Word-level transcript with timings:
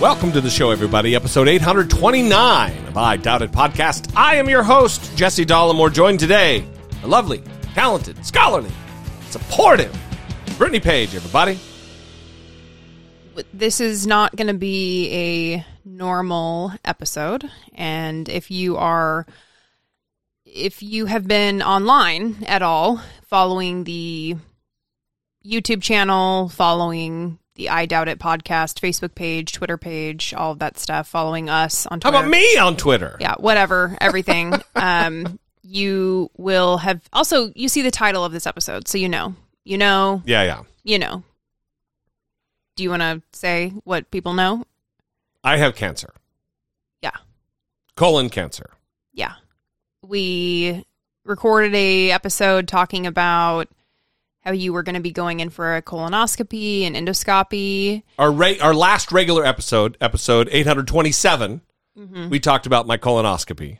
Welcome 0.00 0.32
to 0.32 0.40
the 0.40 0.48
show, 0.48 0.70
everybody. 0.70 1.14
Episode 1.14 1.46
829 1.46 2.86
of 2.86 2.96
I 2.96 3.18
Doubt 3.18 3.42
It 3.42 3.52
podcast. 3.52 4.10
I 4.16 4.36
am 4.36 4.48
your 4.48 4.62
host, 4.62 5.14
Jesse 5.14 5.44
Dollemore, 5.44 5.92
joined 5.92 6.20
today 6.20 6.64
the 7.02 7.06
lovely, 7.06 7.42
talented, 7.74 8.24
scholarly, 8.24 8.70
supportive 9.28 9.94
Brittany 10.56 10.80
Page, 10.80 11.14
everybody. 11.14 11.58
this 13.52 13.78
is 13.78 14.06
not 14.06 14.34
going 14.36 14.46
to 14.46 14.54
be 14.54 15.12
a 15.12 15.66
normal 15.84 16.72
episode 16.82 17.50
and 17.74 18.26
if 18.30 18.50
you 18.50 18.78
are 18.78 19.26
if 20.46 20.82
you 20.82 21.04
have 21.04 21.28
been 21.28 21.62
online 21.62 22.42
at 22.46 22.62
all 22.62 23.02
following 23.26 23.84
the 23.84 24.34
YouTube 25.44 25.82
channel, 25.82 26.48
following 26.48 27.38
the 27.60 27.68
I 27.68 27.84
Doubt 27.84 28.08
It 28.08 28.18
podcast, 28.18 28.80
Facebook 28.80 29.14
page, 29.14 29.52
Twitter 29.52 29.76
page, 29.76 30.32
all 30.32 30.52
of 30.52 30.60
that 30.60 30.78
stuff, 30.78 31.06
following 31.08 31.50
us 31.50 31.84
on 31.86 32.00
Twitter. 32.00 32.16
How 32.16 32.22
about 32.22 32.30
me 32.30 32.56
on 32.56 32.76
Twitter? 32.78 33.18
Yeah, 33.20 33.34
whatever, 33.38 33.96
everything. 34.00 34.54
um 34.74 35.38
you 35.62 36.30
will 36.38 36.78
have 36.78 37.02
also 37.12 37.52
you 37.54 37.68
see 37.68 37.82
the 37.82 37.90
title 37.90 38.24
of 38.24 38.32
this 38.32 38.46
episode, 38.46 38.88
so 38.88 38.96
you 38.96 39.08
know. 39.10 39.34
You 39.62 39.76
know, 39.76 40.22
Yeah, 40.24 40.42
yeah. 40.42 40.62
you 40.84 40.98
know. 40.98 41.22
Do 42.76 42.82
you 42.82 42.88
want 42.88 43.02
to 43.02 43.20
say 43.32 43.74
what 43.84 44.10
people 44.10 44.32
know? 44.32 44.64
I 45.44 45.58
have 45.58 45.76
cancer, 45.76 46.14
Yeah. 47.02 47.10
colon 47.94 48.30
cancer. 48.30 48.70
Yeah. 49.12 49.34
We 50.02 50.86
recorded 51.26 51.74
a 51.74 52.10
episode 52.10 52.68
talking 52.68 53.06
about 53.06 53.68
how 54.40 54.52
you 54.52 54.72
were 54.72 54.82
going 54.82 54.94
to 54.94 55.00
be 55.00 55.12
going 55.12 55.40
in 55.40 55.50
for 55.50 55.76
a 55.76 55.82
colonoscopy 55.82 56.82
and 56.82 56.96
endoscopy. 56.96 58.02
Our, 58.18 58.32
re- 58.32 58.60
our 58.60 58.74
last 58.74 59.12
regular 59.12 59.44
episode, 59.44 59.96
episode 60.00 60.48
827, 60.50 61.60
mm-hmm. 61.98 62.28
we 62.28 62.40
talked 62.40 62.66
about 62.66 62.86
my 62.86 62.96
colonoscopy, 62.96 63.78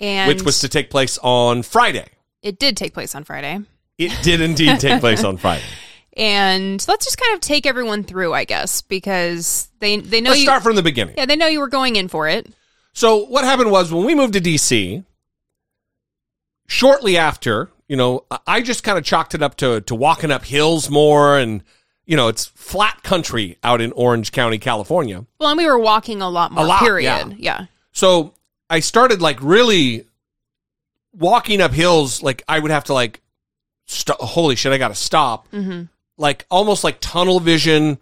And 0.00 0.28
which 0.28 0.42
was 0.42 0.60
to 0.60 0.68
take 0.68 0.90
place 0.90 1.18
on 1.18 1.62
Friday. 1.62 2.06
it 2.42 2.58
did 2.58 2.76
take 2.76 2.94
place 2.94 3.14
on 3.14 3.24
Friday. 3.24 3.60
It 3.98 4.12
did 4.22 4.40
indeed 4.40 4.80
take 4.80 5.00
place 5.00 5.24
on 5.24 5.36
Friday. 5.36 5.64
And 6.16 6.84
let's 6.88 7.04
just 7.04 7.16
kind 7.16 7.34
of 7.34 7.40
take 7.40 7.64
everyone 7.64 8.02
through, 8.02 8.34
I 8.34 8.42
guess, 8.42 8.82
because 8.82 9.68
they 9.78 9.98
they 9.98 10.20
know 10.20 10.30
Let's 10.30 10.40
you 10.40 10.46
start 10.46 10.64
from 10.64 10.74
the 10.74 10.82
beginning. 10.82 11.14
Yeah, 11.16 11.26
they 11.26 11.36
know 11.36 11.46
you 11.46 11.60
were 11.60 11.68
going 11.68 11.94
in 11.94 12.08
for 12.08 12.26
it. 12.26 12.52
So 12.92 13.24
what 13.26 13.44
happened 13.44 13.70
was 13.70 13.92
when 13.92 14.04
we 14.04 14.16
moved 14.16 14.32
to 14.32 14.40
DC, 14.40 15.04
shortly 16.66 17.16
after, 17.16 17.70
you 17.88 17.96
know, 17.96 18.24
I- 18.46 18.60
just 18.60 18.84
kind 18.84 18.98
of 18.98 19.04
chalked 19.04 19.34
it 19.34 19.42
up 19.42 19.56
to 19.56 19.80
to 19.82 19.94
walking 19.94 20.30
up 20.30 20.44
hills 20.44 20.88
more 20.90 21.38
and 21.38 21.62
you 22.06 22.16
know, 22.16 22.28
it's 22.28 22.46
flat 22.54 23.02
country 23.02 23.58
out 23.62 23.80
in 23.82 23.92
Orange 23.92 24.32
County, 24.32 24.56
California. 24.58 25.26
Well, 25.38 25.50
and 25.50 25.58
we 25.58 25.66
were 25.66 25.78
walking 25.78 26.22
a 26.22 26.28
lot 26.30 26.52
more 26.52 26.64
lot, 26.64 26.80
period. 26.80 27.04
yeah. 27.04 27.32
yeah. 27.38 27.66
So 27.92 28.32
I 28.70 28.80
started 28.80 29.20
like 29.20 29.42
really 29.42 30.06
walking 31.12 31.60
up 31.60 31.72
hills 31.72 32.22
like 32.22 32.42
I 32.48 32.58
would 32.58 32.70
have 32.70 32.84
to 32.84 32.94
like 32.94 33.20
st- 33.86 34.18
holy 34.20 34.56
shit, 34.56 34.72
I 34.72 34.78
got 34.78 34.88
to 34.88 34.94
stop. 34.94 35.48
hmm 35.48 35.82
Like 36.16 36.46
almost 36.50 36.82
like 36.84 36.98
tunnel 37.00 37.40
vision 37.40 37.98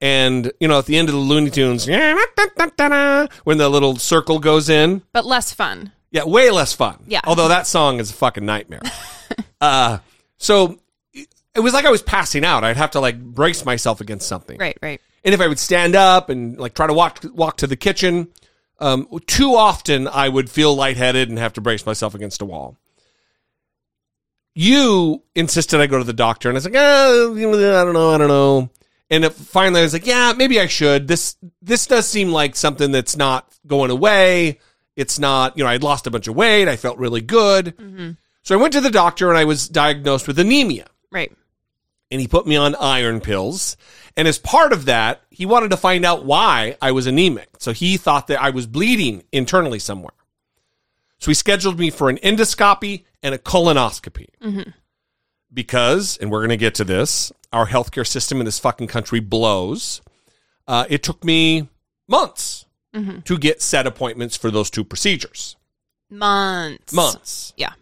and 0.00 0.52
you 0.60 0.68
know, 0.68 0.78
at 0.78 0.86
the 0.86 0.96
end 0.96 1.08
of 1.08 1.14
the 1.14 1.20
Looney 1.20 1.50
Tunes, 1.50 1.86
when 1.88 3.58
the 3.58 3.68
little 3.68 3.96
circle 3.96 4.38
goes 4.38 4.68
in, 4.68 5.02
But 5.12 5.26
less 5.26 5.52
fun. 5.52 5.90
Yeah, 6.12 6.24
way 6.24 6.50
less 6.50 6.72
fun. 6.72 7.02
Yeah. 7.08 7.20
Although 7.24 7.48
that 7.48 7.66
song 7.66 7.98
is 7.98 8.10
a 8.10 8.14
fucking 8.14 8.46
nightmare. 8.46 8.82
uh, 9.60 9.98
so 10.38 10.78
it 11.12 11.60
was 11.60 11.72
like 11.72 11.84
I 11.84 11.90
was 11.90 12.02
passing 12.02 12.44
out. 12.44 12.64
I'd 12.64 12.76
have 12.76 12.92
to 12.92 13.00
like 13.00 13.20
brace 13.20 13.64
myself 13.64 14.00
against 14.00 14.28
something. 14.28 14.58
Right, 14.58 14.78
right. 14.82 15.00
And 15.24 15.34
if 15.34 15.40
I 15.40 15.48
would 15.48 15.58
stand 15.58 15.96
up 15.96 16.30
and 16.30 16.58
like 16.58 16.74
try 16.74 16.86
to 16.86 16.92
walk 16.92 17.24
walk 17.34 17.58
to 17.58 17.66
the 17.66 17.76
kitchen, 17.76 18.28
um, 18.78 19.08
too 19.26 19.54
often 19.54 20.06
I 20.06 20.28
would 20.28 20.48
feel 20.48 20.74
lightheaded 20.74 21.28
and 21.28 21.38
have 21.38 21.54
to 21.54 21.60
brace 21.60 21.84
myself 21.84 22.14
against 22.14 22.42
a 22.42 22.44
wall. 22.44 22.76
You 24.54 25.22
insisted 25.34 25.80
I 25.80 25.86
go 25.86 25.98
to 25.98 26.04
the 26.04 26.12
doctor, 26.12 26.48
and 26.48 26.56
I 26.56 26.58
was 26.58 26.64
like, 26.64 26.74
oh, 26.76 27.36
I 27.36 27.84
don't 27.84 27.92
know, 27.92 28.10
I 28.10 28.18
don't 28.18 28.28
know. 28.28 28.70
And 29.10 29.24
it, 29.24 29.32
finally, 29.32 29.80
I 29.80 29.84
was 29.84 29.92
like, 29.92 30.06
yeah, 30.06 30.34
maybe 30.36 30.60
I 30.60 30.66
should. 30.66 31.08
This 31.08 31.36
this 31.62 31.86
does 31.86 32.08
seem 32.08 32.30
like 32.30 32.56
something 32.56 32.90
that's 32.92 33.16
not 33.16 33.52
going 33.66 33.90
away. 33.90 34.58
It's 34.96 35.18
not, 35.18 35.56
you 35.56 35.64
know, 35.64 35.70
I'd 35.70 35.82
lost 35.84 36.06
a 36.06 36.10
bunch 36.10 36.26
of 36.26 36.34
weight. 36.34 36.68
I 36.68 36.76
felt 36.76 36.98
really 36.98 37.20
good. 37.20 37.76
So 38.42 38.54
I 38.56 38.60
went 38.60 38.72
to 38.74 38.80
the 38.80 38.90
doctor, 38.90 39.28
and 39.28 39.38
I 39.38 39.44
was 39.44 39.68
diagnosed 39.68 40.26
with 40.26 40.38
anemia 40.38 40.86
Right. 41.10 41.30
and 42.10 42.20
he 42.20 42.26
put 42.28 42.46
me 42.46 42.56
on 42.56 42.74
iron 42.76 43.20
pills. 43.20 43.76
And 44.16 44.26
as 44.26 44.38
part 44.38 44.72
of 44.72 44.86
that, 44.86 45.22
he 45.30 45.44
wanted 45.46 45.70
to 45.70 45.76
find 45.76 46.04
out 46.04 46.24
why 46.24 46.76
I 46.82 46.92
was 46.92 47.06
anemic. 47.06 47.48
So 47.58 47.72
he 47.72 47.96
thought 47.96 48.26
that 48.28 48.40
I 48.42 48.50
was 48.50 48.66
bleeding 48.66 49.22
internally 49.32 49.78
somewhere. 49.78 50.12
So 51.18 51.30
he 51.30 51.34
scheduled 51.34 51.78
me 51.78 51.90
for 51.90 52.08
an 52.08 52.16
endoscopy 52.18 53.04
and 53.22 53.34
a 53.34 53.38
colonoscopy. 53.38 54.28
Because, 55.52 56.16
and 56.18 56.30
we're 56.30 56.40
going 56.40 56.50
to 56.50 56.56
get 56.56 56.74
to 56.76 56.84
this, 56.84 57.32
our 57.52 57.66
healthcare 57.66 58.06
system 58.06 58.38
in 58.40 58.44
this 58.44 58.58
fucking 58.58 58.86
country 58.88 59.20
blows. 59.20 60.02
Uh, 60.66 60.84
it 60.90 61.02
took 61.02 61.24
me 61.24 61.68
months 62.06 62.66
to 63.24 63.38
get 63.38 63.62
set 63.62 63.86
appointments 63.86 64.36
for 64.36 64.50
those 64.50 64.70
two 64.70 64.82
procedures. 64.84 65.56
Months. 66.10 66.92
Months. 66.92 67.52
Yeah. 67.56 67.72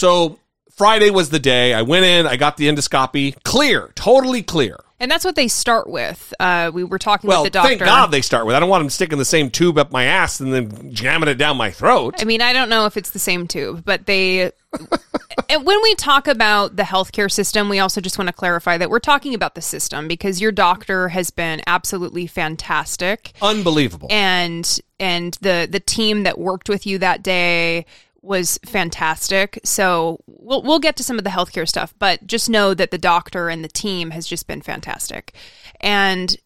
So 0.00 0.38
Friday 0.70 1.10
was 1.10 1.28
the 1.28 1.38
day. 1.38 1.74
I 1.74 1.82
went 1.82 2.06
in, 2.06 2.26
I 2.26 2.36
got 2.36 2.56
the 2.56 2.68
endoscopy, 2.68 3.36
clear, 3.42 3.92
totally 3.94 4.42
clear. 4.42 4.80
And 4.98 5.10
that's 5.10 5.26
what 5.26 5.34
they 5.34 5.46
start 5.46 5.90
with. 5.90 6.32
Uh, 6.40 6.70
we 6.72 6.84
were 6.84 6.98
talking 6.98 7.28
Well, 7.28 7.42
with 7.42 7.52
the 7.52 7.58
doctor. 7.58 7.68
thank 7.68 7.80
God 7.82 8.06
they 8.06 8.22
start 8.22 8.46
with. 8.46 8.56
I 8.56 8.60
don't 8.60 8.70
want 8.70 8.80
them 8.80 8.88
sticking 8.88 9.18
the 9.18 9.26
same 9.26 9.50
tube 9.50 9.76
up 9.76 9.92
my 9.92 10.04
ass 10.04 10.40
and 10.40 10.54
then 10.54 10.90
jamming 10.94 11.28
it 11.28 11.34
down 11.34 11.58
my 11.58 11.70
throat. 11.70 12.14
I 12.18 12.24
mean, 12.24 12.40
I 12.40 12.54
don't 12.54 12.70
know 12.70 12.86
if 12.86 12.96
it's 12.96 13.10
the 13.10 13.18
same 13.18 13.46
tube, 13.46 13.84
but 13.84 14.06
they. 14.06 14.52
and 15.50 15.66
when 15.66 15.82
we 15.82 15.94
talk 15.96 16.28
about 16.28 16.76
the 16.76 16.82
healthcare 16.82 17.30
system, 17.30 17.68
we 17.68 17.78
also 17.78 18.00
just 18.00 18.16
want 18.16 18.28
to 18.28 18.34
clarify 18.34 18.78
that 18.78 18.88
we're 18.88 19.00
talking 19.00 19.34
about 19.34 19.54
the 19.54 19.62
system 19.62 20.08
because 20.08 20.40
your 20.40 20.52
doctor 20.52 21.08
has 21.08 21.30
been 21.30 21.60
absolutely 21.66 22.26
fantastic, 22.26 23.32
Unbelievable. 23.42 24.08
and 24.10 24.80
and 24.98 25.36
the 25.42 25.68
the 25.70 25.80
team 25.80 26.22
that 26.22 26.38
worked 26.38 26.70
with 26.70 26.86
you 26.86 26.98
that 26.98 27.22
day 27.22 27.84
was 28.22 28.58
fantastic. 28.64 29.58
So 29.64 30.20
we'll 30.26 30.62
we'll 30.62 30.78
get 30.78 30.96
to 30.96 31.02
some 31.02 31.18
of 31.18 31.24
the 31.24 31.30
healthcare 31.30 31.68
stuff, 31.68 31.94
but 31.98 32.26
just 32.26 32.50
know 32.50 32.74
that 32.74 32.90
the 32.90 32.98
doctor 32.98 33.48
and 33.48 33.64
the 33.64 33.68
team 33.68 34.10
has 34.10 34.26
just 34.26 34.46
been 34.46 34.62
fantastic, 34.62 35.34
and 35.80 36.36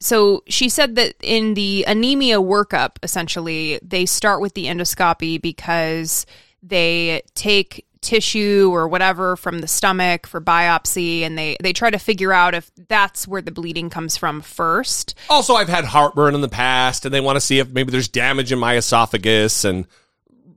so 0.00 0.42
she 0.48 0.68
said 0.68 0.94
that 0.96 1.14
in 1.22 1.54
the 1.54 1.84
anemia 1.86 2.40
workup, 2.40 2.96
essentially, 3.02 3.78
they 3.82 4.06
start 4.06 4.40
with 4.40 4.54
the 4.54 4.64
endoscopy 4.64 5.40
because 5.40 6.24
they 6.62 7.22
take 7.34 7.86
tissue 8.00 8.70
or 8.72 8.88
whatever 8.88 9.36
from 9.36 9.58
the 9.58 9.68
stomach 9.68 10.26
for 10.26 10.40
biopsy 10.40 11.20
and 11.20 11.36
they 11.36 11.54
they 11.62 11.72
try 11.72 11.90
to 11.90 11.98
figure 11.98 12.32
out 12.32 12.54
if 12.54 12.70
that's 12.88 13.28
where 13.28 13.42
the 13.42 13.50
bleeding 13.50 13.90
comes 13.90 14.16
from 14.16 14.40
first. 14.40 15.14
also, 15.28 15.54
I've 15.54 15.68
had 15.68 15.84
heartburn 15.84 16.34
in 16.34 16.40
the 16.40 16.48
past 16.48 17.04
and 17.04 17.14
they 17.14 17.20
want 17.20 17.36
to 17.36 17.40
see 17.40 17.58
if 17.58 17.68
maybe 17.68 17.90
there's 17.90 18.08
damage 18.08 18.52
in 18.52 18.58
my 18.58 18.76
esophagus 18.76 19.64
and 19.64 19.86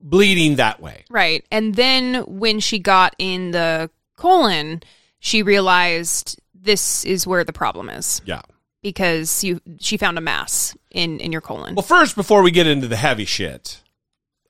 bleeding 0.03 0.57
that 0.57 0.79
way. 0.81 1.05
Right. 1.09 1.43
And 1.49 1.73
then 1.75 2.15
when 2.27 2.59
she 2.59 2.77
got 2.77 3.15
in 3.17 3.51
the 3.51 3.89
colon, 4.17 4.83
she 5.19 5.41
realized 5.41 6.39
this 6.53 7.03
is 7.05 7.25
where 7.25 7.43
the 7.43 7.53
problem 7.53 7.89
is 7.89 8.21
Yeah. 8.25 8.41
because 8.81 9.43
you 9.43 9.61
she 9.79 9.95
found 9.97 10.17
a 10.17 10.21
mass 10.21 10.75
in 10.91 11.19
in 11.19 11.31
your 11.31 11.41
colon. 11.41 11.73
Well, 11.75 11.83
first, 11.83 12.15
before 12.15 12.41
we 12.43 12.51
get 12.51 12.67
into 12.67 12.87
the 12.87 12.95
heavy 12.97 13.25
shit, 13.25 13.81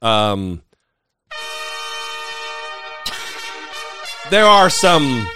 um, 0.02 0.62
there 4.30 4.46
are 4.46 4.70
some 4.70 5.28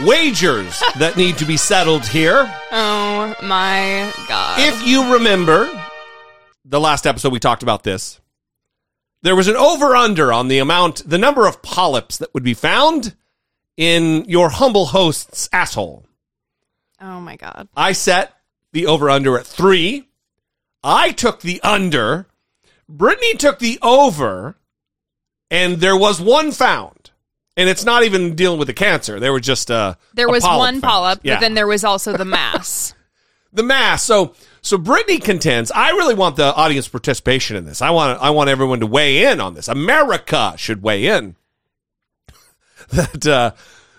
wagers 0.00 0.82
that 0.98 1.14
need 1.16 1.36
to 1.38 1.44
be 1.44 1.56
settled 1.56 2.06
here. 2.06 2.50
oh 2.72 3.34
my 3.42 4.10
god. 4.28 4.58
If 4.60 4.86
you 4.86 5.12
remember 5.14 5.70
the 6.64 6.80
last 6.80 7.06
episode, 7.06 7.32
we 7.32 7.38
talked 7.40 7.62
about 7.62 7.82
this. 7.82 8.20
There 9.22 9.36
was 9.36 9.48
an 9.48 9.56
over 9.56 9.94
under 9.94 10.32
on 10.32 10.48
the 10.48 10.58
amount, 10.58 11.08
the 11.08 11.18
number 11.18 11.46
of 11.46 11.60
polyps 11.62 12.18
that 12.18 12.32
would 12.32 12.42
be 12.42 12.54
found 12.54 13.14
in 13.76 14.24
your 14.26 14.48
humble 14.50 14.86
host's 14.86 15.48
asshole. 15.52 16.06
Oh 17.00 17.20
my 17.20 17.36
god. 17.36 17.68
I 17.76 17.92
set 17.92 18.32
the 18.72 18.86
over 18.86 19.10
under 19.10 19.38
at 19.38 19.46
three. 19.46 20.08
I 20.82 21.12
took 21.12 21.40
the 21.40 21.60
under. 21.62 22.26
Brittany 22.88 23.34
took 23.34 23.58
the 23.58 23.78
over, 23.82 24.56
and 25.50 25.76
there 25.78 25.96
was 25.96 26.20
one 26.20 26.50
found. 26.52 27.10
And 27.56 27.68
it's 27.68 27.84
not 27.84 28.04
even 28.04 28.34
dealing 28.36 28.58
with 28.58 28.68
the 28.68 28.74
cancer. 28.74 29.20
There 29.20 29.32
was 29.32 29.42
just 29.42 29.68
a 29.70 29.98
There 30.14 30.28
a 30.28 30.30
was 30.30 30.42
polyp 30.44 30.58
one 30.58 30.74
found. 30.74 30.82
polyp, 30.82 31.20
Yeah. 31.22 31.34
but 31.34 31.40
then 31.40 31.54
there 31.54 31.66
was 31.66 31.84
also 31.84 32.16
the 32.16 32.24
mass. 32.24 32.94
the 33.52 33.62
mass. 33.62 34.02
So 34.02 34.34
so 34.62 34.78
Brittany 34.78 35.18
contends. 35.18 35.70
I 35.70 35.90
really 35.90 36.14
want 36.14 36.36
the 36.36 36.54
audience 36.54 36.88
participation 36.88 37.56
in 37.56 37.64
this. 37.64 37.82
I 37.82 37.90
want 37.90 38.20
I 38.20 38.30
want 38.30 38.50
everyone 38.50 38.80
to 38.80 38.86
weigh 38.86 39.24
in 39.24 39.40
on 39.40 39.54
this. 39.54 39.68
America 39.68 40.54
should 40.56 40.82
weigh 40.82 41.06
in. 41.06 41.36
that 42.90 43.26
uh, 43.26 43.52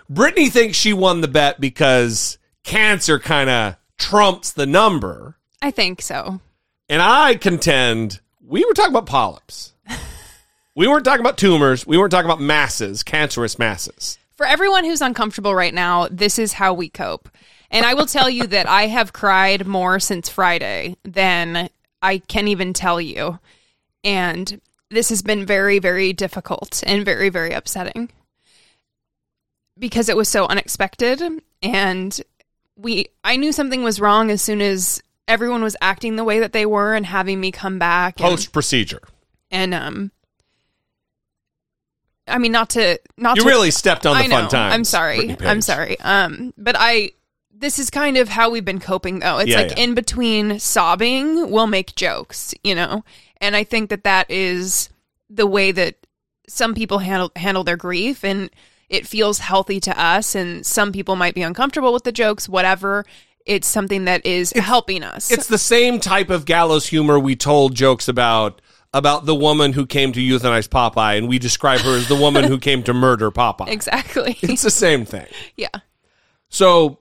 Brittany 0.10 0.50
thinks 0.50 0.78
she 0.78 0.94
won 0.94 1.22
the 1.22 1.28
bet 1.28 1.60
because 1.60 2.38
cancer 2.64 3.20
kind 3.20 3.50
of 3.50 3.76
trumps 3.98 4.52
the 4.52 4.66
number, 4.66 5.38
I 5.62 5.72
think 5.72 6.02
so. 6.02 6.42
and 6.90 7.02
I 7.02 7.36
contend 7.36 8.20
we 8.46 8.66
were 8.66 8.74
talking 8.74 8.92
about 8.94 9.06
polyps. 9.06 9.74
we 10.76 10.88
weren't 10.88 11.06
talking 11.06 11.22
about 11.22 11.38
tumors. 11.38 11.88
We 11.88 11.98
weren't 11.98 12.12
talking 12.12 12.30
about 12.30 12.42
masses, 12.42 13.04
cancerous 13.04 13.58
masses. 13.58 14.18
For 14.42 14.48
everyone 14.48 14.86
who's 14.86 15.02
uncomfortable 15.02 15.54
right 15.54 15.72
now, 15.72 16.08
this 16.10 16.40
is 16.40 16.54
how 16.54 16.74
we 16.74 16.90
cope. 16.90 17.30
And 17.70 17.86
I 17.86 17.94
will 17.94 18.08
tell 18.08 18.28
you 18.28 18.48
that 18.48 18.68
I 18.68 18.88
have 18.88 19.14
cried 19.14 19.68
more 19.68 20.00
since 20.00 20.30
Friday 20.30 20.98
than 21.04 21.70
I 22.02 22.18
can 22.18 22.48
even 22.48 22.74
tell 22.74 23.00
you. 23.00 23.38
And 24.04 24.60
this 24.90 25.10
has 25.10 25.22
been 25.22 25.46
very, 25.46 25.78
very 25.78 26.12
difficult 26.12 26.84
and 26.88 27.06
very, 27.06 27.30
very 27.30 27.52
upsetting 27.52 28.10
because 29.78 30.10
it 30.10 30.18
was 30.18 30.28
so 30.28 30.48
unexpected. 30.48 31.22
And 31.62 32.20
we, 32.76 33.10
I 33.24 33.36
knew 33.36 33.52
something 33.52 33.84
was 33.84 34.02
wrong 34.02 34.32
as 34.32 34.42
soon 34.42 34.60
as 34.60 35.04
everyone 35.28 35.62
was 35.62 35.78
acting 35.82 36.16
the 36.16 36.24
way 36.24 36.40
that 36.40 36.52
they 36.52 36.66
were 36.66 36.96
and 36.96 37.06
having 37.06 37.40
me 37.40 37.52
come 37.52 37.78
back. 37.78 38.18
Post 38.18 38.52
procedure. 38.52 39.04
and 39.52 39.76
um 39.76 40.12
I 42.28 42.38
mean 42.38 42.52
not 42.52 42.70
to 42.72 43.00
not 43.18 43.36
You 43.38 43.44
to, 43.44 43.48
really 43.50 43.72
stepped 43.72 44.06
on 44.06 44.16
the 44.18 44.24
I 44.24 44.28
know. 44.28 44.42
fun 44.42 44.50
times. 44.50 44.74
I'm 44.74 44.84
sorry. 44.84 45.36
I'm 45.42 45.62
sorry. 45.62 46.00
Um 46.02 46.54
but 46.58 46.76
I 46.78 47.12
this 47.54 47.78
is 47.78 47.90
kind 47.90 48.18
of 48.18 48.28
how 48.30 48.50
we've 48.50 48.66
been 48.66 48.80
coping 48.80 49.20
though. 49.20 49.38
It's 49.40 49.50
Yeah, 49.50 49.58
like 49.62 49.72
yeah. 49.78 49.84
in 49.84 49.94
between 49.94 50.60
sobbing, 50.60 51.52
we'll 51.52 51.68
make 51.68 51.96
jokes, 51.96 52.54
you 52.64 52.74
know. 52.76 53.04
And 53.40 53.56
I 53.56 53.64
think 53.64 53.90
that 53.90 54.04
that 54.04 54.30
is 54.32 54.90
the 55.30 55.48
way 55.48 55.72
that 55.72 55.96
some 56.48 56.74
people 56.74 57.00
handle 57.00 57.32
handle 57.36 57.64
their 57.64 57.78
grief 57.78 58.24
and 58.24 58.50
it 58.90 59.08
feels 59.08 59.40
healthy 59.40 59.80
to 59.80 59.98
us 60.00 60.36
and 60.36 60.66
some 60.66 60.92
people 60.92 61.16
might 61.16 61.34
be 61.34 61.42
uncomfortable 61.44 61.94
with 61.94 62.04
the 62.04 62.12
jokes, 62.12 62.50
whatever. 62.50 63.06
It's 63.46 63.68
something 63.68 64.06
that 64.06 64.26
is 64.26 64.52
helping 64.52 65.02
us. 65.04 65.32
It's 65.32 65.48
the 65.48 65.58
same 65.58 66.00
type 66.00 66.30
of 66.30 66.46
gallows 66.46 66.88
humor 66.88 67.18
we 67.20 67.36
told 67.36 67.74
jokes 67.74 68.08
about 68.08 68.62
about 68.94 69.26
the 69.26 69.36
woman 69.36 69.74
who 69.74 69.86
came 69.86 70.12
to 70.14 70.20
euthanize 70.20 70.68
Popeye, 70.68 71.18
and 71.18 71.28
we 71.28 71.40
describe 71.40 71.80
her 71.82 71.96
as 71.96 72.08
the 72.08 72.16
woman 72.16 72.44
who 72.46 72.58
came 72.58 72.84
to 72.84 72.94
murder 72.94 73.32
Popeye. 73.32 73.68
exactly. 73.72 74.38
It's 74.42 74.64
the 74.64 74.72
same 74.72 75.06
thing. 75.06 75.28
yeah. 75.56 75.70
So, 76.50 77.00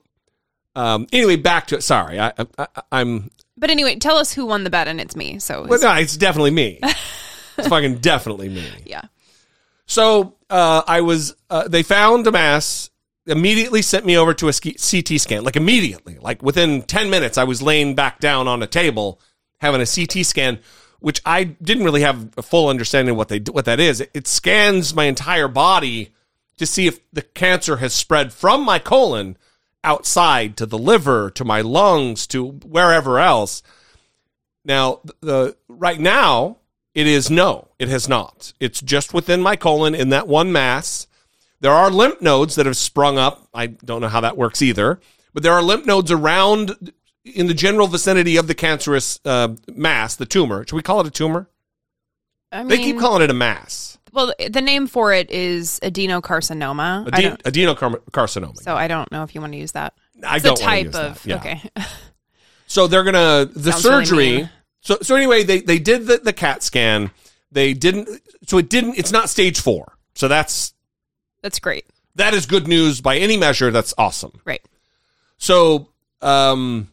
um, 0.75 1.07
anyway, 1.11 1.35
back 1.35 1.67
to 1.67 1.75
it. 1.75 1.81
Sorry, 1.83 2.19
I, 2.19 2.31
I, 2.57 2.67
I'm. 2.91 3.29
But 3.57 3.69
anyway, 3.69 3.97
tell 3.97 4.17
us 4.17 4.33
who 4.33 4.45
won 4.45 4.63
the 4.63 4.69
bet, 4.69 4.87
and 4.87 5.01
it's 5.01 5.15
me. 5.15 5.39
So 5.39 5.65
Well, 5.67 5.79
no, 5.81 5.93
it's 5.95 6.17
definitely 6.17 6.51
me. 6.51 6.79
It's 7.57 7.67
fucking 7.67 7.97
definitely 7.97 8.47
me. 8.47 8.63
yeah, 8.85 9.01
So 9.85 10.37
uh, 10.49 10.83
I 10.87 11.01
was. 11.01 11.35
Uh, 11.49 11.67
they 11.67 11.83
found 11.83 12.25
a 12.25 12.31
mass. 12.31 12.89
Immediately 13.27 13.81
sent 13.83 14.05
me 14.05 14.17
over 14.17 14.33
to 14.35 14.47
a 14.47 14.53
ski- 14.53 14.77
CT 14.79 15.19
scan. 15.19 15.43
Like 15.43 15.57
immediately, 15.57 16.17
like 16.19 16.41
within 16.41 16.81
ten 16.81 17.09
minutes, 17.09 17.37
I 17.37 17.43
was 17.43 17.61
laying 17.61 17.93
back 17.93 18.19
down 18.19 18.47
on 18.47 18.63
a 18.63 18.67
table 18.67 19.19
having 19.59 19.81
a 19.81 19.85
CT 19.85 20.25
scan, 20.25 20.59
which 21.01 21.21
I 21.25 21.43
didn't 21.43 21.83
really 21.83 22.01
have 22.01 22.29
a 22.37 22.41
full 22.41 22.69
understanding 22.69 23.11
of 23.11 23.17
what 23.17 23.27
they 23.27 23.39
what 23.39 23.65
that 23.65 23.79
is. 23.79 23.99
It, 23.99 24.11
it 24.13 24.27
scans 24.27 24.95
my 24.95 25.05
entire 25.05 25.47
body 25.47 26.13
to 26.57 26.65
see 26.65 26.87
if 26.87 26.99
the 27.11 27.23
cancer 27.23 27.77
has 27.77 27.93
spread 27.93 28.31
from 28.31 28.63
my 28.63 28.79
colon 28.79 29.35
outside 29.83 30.55
to 30.57 30.65
the 30.65 30.77
liver, 30.77 31.31
to 31.31 31.43
my 31.43 31.61
lungs, 31.61 32.27
to 32.27 32.47
wherever 32.47 33.19
else. 33.19 33.63
Now, 34.63 34.99
the 35.21 35.57
right 35.67 35.99
now, 35.99 36.57
it 36.93 37.07
is 37.07 37.31
no, 37.31 37.69
it 37.79 37.89
has 37.89 38.07
not. 38.07 38.53
It's 38.59 38.79
just 38.79 39.13
within 39.13 39.41
my 39.41 39.55
colon 39.55 39.95
in 39.95 40.09
that 40.09 40.27
one 40.27 40.51
mass. 40.51 41.07
There 41.61 41.71
are 41.71 41.89
lymph 41.89 42.21
nodes 42.21 42.55
that 42.55 42.67
have 42.67 42.77
sprung 42.77 43.17
up. 43.17 43.47
I 43.53 43.67
don't 43.67 44.01
know 44.01 44.07
how 44.07 44.21
that 44.21 44.37
works 44.37 44.61
either, 44.61 44.99
but 45.33 45.41
there 45.41 45.53
are 45.53 45.63
lymph 45.63 45.85
nodes 45.85 46.11
around 46.11 46.91
in 47.25 47.47
the 47.47 47.53
general 47.53 47.87
vicinity 47.87 48.37
of 48.37 48.47
the 48.47 48.55
cancerous 48.55 49.19
uh, 49.25 49.49
mass, 49.75 50.15
the 50.15 50.25
tumor. 50.25 50.65
Should 50.65 50.75
we 50.75 50.81
call 50.81 51.01
it 51.01 51.07
a 51.07 51.11
tumor? 51.11 51.49
I 52.51 52.59
mean, 52.59 52.67
They 52.69 52.77
keep 52.77 52.99
calling 52.99 53.21
it 53.21 53.29
a 53.29 53.33
mass, 53.33 53.97
well, 54.13 54.33
the 54.49 54.61
name 54.61 54.87
for 54.87 55.13
it 55.13 55.31
is 55.31 55.79
adenocarcinoma. 55.83 57.07
Adenocarcinoma. 57.09 58.57
so 58.61 58.75
I 58.75 58.87
don't 58.89 59.09
know 59.11 59.23
if 59.23 59.33
you 59.33 59.39
want 59.41 59.53
to 59.53 59.57
use 59.59 59.71
that. 59.71 59.93
I 60.25 60.35
It's 60.35 60.43
don't 60.45 60.59
a 60.59 60.63
type 60.63 60.85
use 60.87 60.95
of 60.95 61.23
that. 61.23 61.27
Yeah. 61.29 61.35
okay. 61.37 61.61
So 62.67 62.87
they're 62.87 63.03
gonna 63.03 63.45
the 63.53 63.71
Sounds 63.73 63.81
surgery. 63.83 64.17
mean. 64.37 64.49
so 64.79 64.97
so 65.01 65.15
anyway, 65.17 65.43
they 65.43 65.59
they 65.59 65.77
did 65.77 66.07
the, 66.07 66.19
the 66.19 66.31
CAT 66.31 66.63
scan. 66.63 67.11
They 67.51 67.73
didn't. 67.73 68.07
So 68.47 68.57
it 68.59 68.69
didn't. 68.69 68.97
It's 68.97 69.11
not 69.11 69.29
stage 69.29 69.59
four. 69.59 69.97
So 70.15 70.29
that's 70.29 70.73
That's 71.41 71.59
great. 71.59 71.85
that 72.15 72.33
is 72.33 72.45
good 72.45 72.69
news 72.69 73.01
by 73.01 73.17
any 73.17 73.35
measure. 73.35 73.71
That's 73.71 73.93
awesome. 73.97 74.39
Right. 74.45 74.61
So 75.37 75.89
um, 76.21 76.89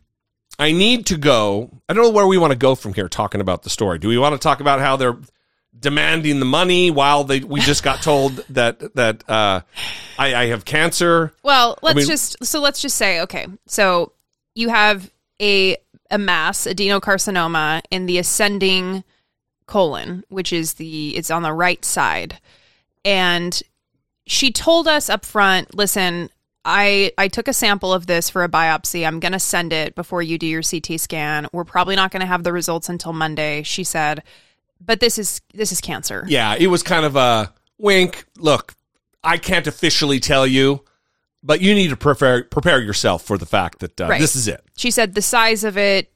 I 0.58 0.72
need 0.72 1.06
to 1.06 1.16
go. 1.16 1.70
I 1.88 1.93
don't 1.93 2.05
know 2.05 2.10
where 2.10 2.26
we 2.26 2.38
want 2.38 2.52
to 2.52 2.58
go 2.58 2.75
from 2.75 2.94
here. 2.94 3.08
Talking 3.08 3.40
about 3.40 3.62
the 3.62 3.70
story. 3.70 3.99
Do 3.99 4.08
we 4.08 4.19
want 4.19 4.34
to 4.34 4.38
talk 4.38 4.60
about 4.60 4.81
how 4.81 4.96
they're 4.96 5.16
demanding 5.78 6.40
the 6.40 6.46
money 6.46 6.90
while 6.90 7.25
they 7.25 7.40
we 7.40 7.60
just 7.60 7.82
got 7.82 8.02
told 8.02 8.37
that 8.50 8.94
that 8.94 9.28
uh, 9.28 9.60
I, 10.19 10.34
I 10.34 10.46
have 10.46 10.64
cancer? 10.64 11.32
Well, 11.43 11.78
let's 11.82 11.96
mean- 11.96 12.06
just 12.06 12.44
so 12.44 12.60
let's 12.60 12.82
just 12.82 12.96
say 12.96 13.20
okay. 13.22 13.46
So 13.66 14.12
you 14.55 14.69
have 14.69 15.10
a 15.40 15.76
a 16.10 16.19
mass 16.19 16.66
adenocarcinoma 16.66 17.82
in 17.90 18.06
the 18.06 18.19
ascending 18.19 19.04
colon, 19.66 20.25
which 20.28 20.52
is 20.52 20.75
the 20.75 21.16
it's 21.16 21.31
on 21.31 21.43
the 21.43 21.52
right 21.52 21.84
side, 21.84 22.38
and 23.04 23.62
she 24.26 24.50
told 24.50 24.88
us 24.88 25.08
up 25.08 25.25
front, 25.25 25.75
listen. 25.75 26.31
I, 26.64 27.12
I 27.16 27.28
took 27.28 27.49
a 27.49 27.52
sample 27.52 27.93
of 27.93 28.06
this 28.06 28.28
for 28.28 28.44
a 28.44 28.49
biopsy. 28.49 29.06
I'm 29.06 29.20
going 29.20 29.32
to 29.32 29.38
send 29.38 29.73
it 29.73 29.94
before 29.94 30.23
you 30.23 30.38
do 30.38 30.47
your 30.47 30.62
CT 30.62 31.00
scan. 31.00 31.47
We're 31.52 31.64
probably 31.64 31.97
not 31.97 32.11
going 32.11 32.21
to 32.21 32.26
have 32.26 32.42
the 32.44 32.52
results 32.52 32.88
until 32.88 33.12
Monday, 33.12 33.62
she 33.62 33.85
said. 33.85 34.23
But 34.80 35.00
this 35.00 35.18
is 35.18 35.40
this 35.54 35.73
is 35.73 35.80
cancer. 35.80 36.25
Yeah, 36.28 36.54
it 36.59 36.68
was 36.68 36.83
kind 36.83 37.04
of 37.04 37.16
a 37.16 37.52
wink. 37.78 38.26
Look, 38.37 38.75
I 39.25 39.37
can't 39.38 39.66
officially 39.66 40.21
tell 40.21 40.47
you, 40.47 40.85
but 41.42 41.61
you 41.61 41.75
need 41.75 41.88
to 41.88 41.97
prepare 41.97 42.44
prepare 42.44 42.80
yourself 42.80 43.25
for 43.25 43.38
the 43.38 43.47
fact 43.47 43.80
that 43.80 44.00
uh, 44.00 44.06
Right. 44.09 44.21
this 44.21 44.37
is 44.37 44.47
it. 44.47 44.62
She 44.76 44.90
said 44.92 45.14
the 45.14 45.23
size 45.23 45.64
of 45.64 45.76
it, 45.76 46.12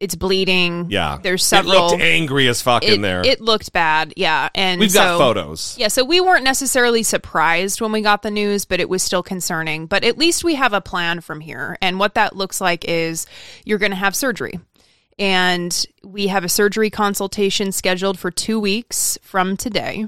it's 0.00 0.14
bleeding. 0.14 0.90
Yeah, 0.90 1.18
There's 1.22 1.44
several. 1.44 1.72
It 1.72 1.78
looked 1.78 2.02
angry 2.02 2.48
as 2.48 2.62
fuck 2.62 2.84
it, 2.84 2.94
in 2.94 3.02
there. 3.02 3.24
it 3.24 3.40
looked 3.40 3.72
bad. 3.72 4.14
Yeah. 4.16 4.48
And 4.54 4.80
We've 4.80 4.92
got 4.92 5.18
photos. 5.18 5.76
Yeah, 5.78 5.88
so 5.88 6.04
we 6.04 6.20
weren't 6.20 6.44
necessarily 6.44 7.02
surprised 7.02 7.80
when 7.80 7.92
we 7.92 8.00
got 8.00 8.22
the 8.22 8.30
news, 8.30 8.64
but 8.64 8.80
it 8.80 8.88
was 8.88 9.02
still 9.02 9.22
concerning. 9.22 9.86
But 9.86 10.04
at 10.04 10.18
least 10.18 10.44
we 10.44 10.54
have 10.54 10.72
a 10.72 10.80
plan 10.80 11.20
from 11.20 11.40
here. 11.40 11.78
And 11.80 11.98
what 11.98 12.14
that 12.14 12.36
looks 12.36 12.60
like 12.60 12.84
is 12.86 13.26
you're 13.64 13.78
going 13.78 13.92
to 13.92 13.96
have 13.96 14.14
surgery. 14.14 14.60
And 15.18 15.84
we 16.04 16.28
have 16.28 16.44
a 16.44 16.48
surgery 16.48 16.90
consultation 16.90 17.72
scheduled 17.72 18.18
for 18.18 18.30
two 18.30 18.60
weeks 18.60 19.18
from 19.22 19.56
today. 19.56 20.06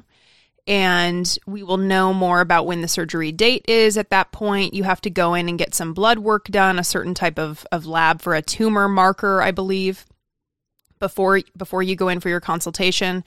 And 0.66 1.38
we 1.46 1.62
will 1.62 1.76
know 1.76 2.12
more 2.12 2.40
about 2.40 2.66
when 2.66 2.80
the 2.80 2.88
surgery 2.88 3.32
date 3.32 3.64
is 3.68 3.96
at 3.96 4.10
that 4.10 4.32
point. 4.32 4.74
You 4.74 4.84
have 4.84 5.00
to 5.02 5.10
go 5.10 5.34
in 5.34 5.48
and 5.48 5.58
get 5.58 5.74
some 5.74 5.94
blood 5.94 6.18
work 6.18 6.46
done, 6.46 6.78
a 6.78 6.84
certain 6.84 7.14
type 7.14 7.38
of, 7.38 7.66
of 7.72 7.86
lab 7.86 8.20
for 8.22 8.34
a 8.34 8.42
tumor 8.42 8.88
marker, 8.88 9.42
I 9.42 9.50
believe, 9.50 10.06
before 10.98 11.40
before 11.56 11.82
you 11.82 11.96
go 11.96 12.08
in 12.08 12.20
for 12.20 12.28
your 12.28 12.40
consultation. 12.40 13.24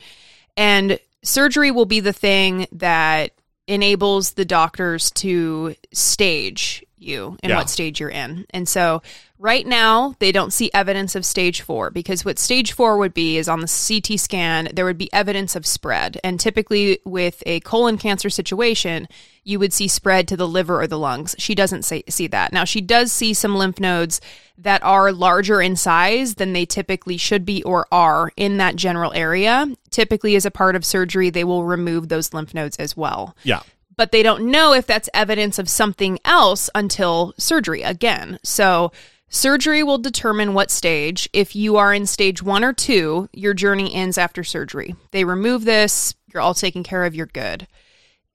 And 0.55 0.99
surgery 1.23 1.71
will 1.71 1.85
be 1.85 1.99
the 1.99 2.13
thing 2.13 2.67
that 2.73 3.31
enables 3.67 4.31
the 4.31 4.45
doctors 4.45 5.11
to 5.11 5.75
stage 5.93 6.85
you 7.03 7.37
and 7.43 7.49
Yeah. 7.51 7.57
what 7.57 7.69
stage 7.69 7.99
you're 7.99 8.09
in. 8.09 8.45
And 8.51 8.67
so 8.67 9.01
right 9.39 9.67
now 9.67 10.15
they 10.19 10.31
don't 10.31 10.53
see 10.53 10.71
evidence 10.73 11.15
of 11.15 11.25
stage 11.25 11.61
4 11.61 11.89
because 11.91 12.23
what 12.23 12.39
stage 12.39 12.71
4 12.71 12.97
would 12.97 13.13
be 13.13 13.37
is 13.37 13.49
on 13.49 13.59
the 13.59 13.67
CT 13.67 14.17
scan 14.17 14.69
there 14.73 14.85
would 14.85 14.97
be 14.97 15.11
evidence 15.13 15.55
of 15.55 15.65
spread. 15.65 16.19
And 16.23 16.39
typically 16.39 16.99
with 17.05 17.43
a 17.45 17.59
colon 17.61 17.97
cancer 17.97 18.29
situation, 18.29 19.07
you 19.43 19.59
would 19.59 19.73
see 19.73 19.89
spread 19.89 20.27
to 20.29 20.37
the 20.37 20.47
liver 20.47 20.79
or 20.81 20.87
the 20.87 20.97
lungs. 20.97 21.35
She 21.37 21.53
doesn't 21.53 21.83
say, 21.83 22.03
see 22.07 22.27
that. 22.27 22.53
Now 22.53 22.63
she 22.63 22.79
does 22.79 23.11
see 23.11 23.33
some 23.33 23.57
lymph 23.57 23.79
nodes 23.79 24.21
that 24.57 24.81
are 24.83 25.11
larger 25.11 25.61
in 25.61 25.75
size 25.75 26.35
than 26.35 26.53
they 26.53 26.65
typically 26.65 27.17
should 27.17 27.43
be 27.43 27.61
or 27.63 27.85
are 27.91 28.31
in 28.37 28.57
that 28.57 28.75
general 28.77 29.11
area. 29.13 29.67
Typically 29.89 30.35
as 30.37 30.45
a 30.45 30.51
part 30.51 30.75
of 30.77 30.85
surgery 30.85 31.29
they 31.29 31.43
will 31.43 31.65
remove 31.65 32.07
those 32.07 32.33
lymph 32.33 32.53
nodes 32.53 32.77
as 32.77 32.95
well 32.95 33.35
Yeah. 33.43 33.61
But 33.95 34.11
they 34.11 34.23
don't 34.23 34.45
know 34.51 34.73
if 34.73 34.85
that's 34.87 35.09
evidence 35.13 35.59
of 35.59 35.69
something 35.69 36.19
else 36.25 36.69
until 36.75 37.33
surgery 37.37 37.81
again. 37.81 38.39
So, 38.43 38.91
surgery 39.29 39.83
will 39.83 39.97
determine 39.97 40.53
what 40.53 40.71
stage. 40.71 41.29
If 41.33 41.55
you 41.55 41.77
are 41.77 41.93
in 41.93 42.05
stage 42.05 42.43
one 42.43 42.63
or 42.63 42.73
two, 42.73 43.29
your 43.33 43.53
journey 43.53 43.93
ends 43.93 44.17
after 44.17 44.43
surgery. 44.43 44.95
They 45.11 45.23
remove 45.23 45.65
this, 45.65 46.15
you're 46.33 46.41
all 46.41 46.53
taken 46.53 46.83
care 46.83 47.05
of, 47.05 47.15
you're 47.15 47.25
good. 47.27 47.67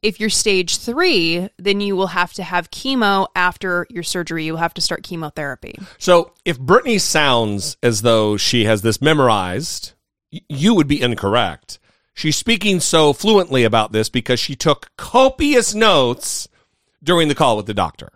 If 0.01 0.21
you're 0.21 0.31
stage 0.31 0.79
three, 0.79 1.49
then 1.59 1.81
you 1.81 1.97
will 1.97 2.09
have 2.09 2.33
to 2.35 2.45
have 2.45 2.71
chemo 2.71 3.27
after 3.35 3.85
your 3.91 4.05
surgery. 4.05 4.45
You 4.45 4.53
will 4.53 4.61
have 4.61 4.75
to 4.75 4.81
start 4.81 5.03
chemotherapy. 5.03 5.75
So 5.99 6.35
if 6.45 6.59
Brittany 6.59 6.99
sounds 6.99 7.77
as 7.83 8.03
though 8.03 8.37
she 8.37 8.65
has 8.65 8.83
this 8.83 9.03
memorized, 9.03 9.95
you 10.31 10.75
would 10.75 10.87
be 10.87 11.03
incorrect. 11.03 11.81
She's 12.19 12.37
speaking 12.37 12.81
so 12.81 13.13
fluently 13.13 13.63
about 13.63 13.93
this 13.93 14.09
because 14.09 14.41
she 14.41 14.57
took 14.57 14.91
copious 14.97 15.73
notes 15.73 16.49
during 17.01 17.29
the 17.29 17.35
call 17.37 17.57
with 17.57 17.67
the 17.67 17.75
doctor. 17.75 18.11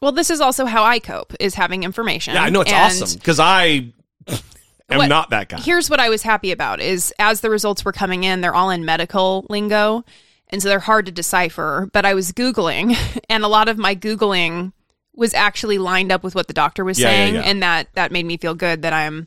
Well, 0.00 0.12
this 0.12 0.30
is 0.30 0.40
also 0.40 0.64
how 0.64 0.84
I 0.84 1.00
cope 1.00 1.34
is 1.40 1.56
having 1.56 1.82
information. 1.82 2.34
Yeah, 2.34 2.44
I 2.44 2.50
know 2.50 2.60
it's 2.60 2.70
And 2.70 3.02
awesome 3.02 3.18
because 3.18 3.40
I 3.40 3.92
am 4.28 4.98
What- 4.98 5.08
not 5.08 5.30
that 5.30 5.48
guy. 5.48 5.58
Here's 5.60 5.90
what 5.90 5.98
I 5.98 6.08
was 6.08 6.22
happy 6.22 6.52
about 6.52 6.80
is 6.80 7.12
as 7.18 7.40
the 7.40 7.50
results 7.50 7.84
were 7.84 7.90
coming 7.90 8.22
in, 8.22 8.42
they're 8.42 8.54
all 8.54 8.70
in 8.70 8.84
medical 8.84 9.44
lingo. 9.50 10.04
And 10.50 10.62
so 10.62 10.68
they're 10.68 10.78
hard 10.78 11.06
to 11.06 11.12
decipher. 11.12 11.90
But 11.92 12.06
I 12.06 12.14
was 12.14 12.30
Googling 12.30 12.96
and 13.28 13.42
a 13.44 13.48
lot 13.48 13.68
of 13.68 13.76
my 13.76 13.96
Googling 13.96 14.72
was 15.16 15.34
actually 15.34 15.78
lined 15.78 16.12
up 16.12 16.22
with 16.22 16.36
what 16.36 16.46
the 16.46 16.54
doctor 16.54 16.84
was 16.84 17.00
Yeah, 17.00 17.08
yeah, 17.10 17.16
saying. 17.16 17.34
yeah. 17.34 17.40
And 17.40 17.62
that 17.64 17.88
that 17.94 18.12
made 18.12 18.24
me 18.24 18.36
feel 18.36 18.54
good 18.54 18.82
that 18.82 18.92
I'm 18.92 19.26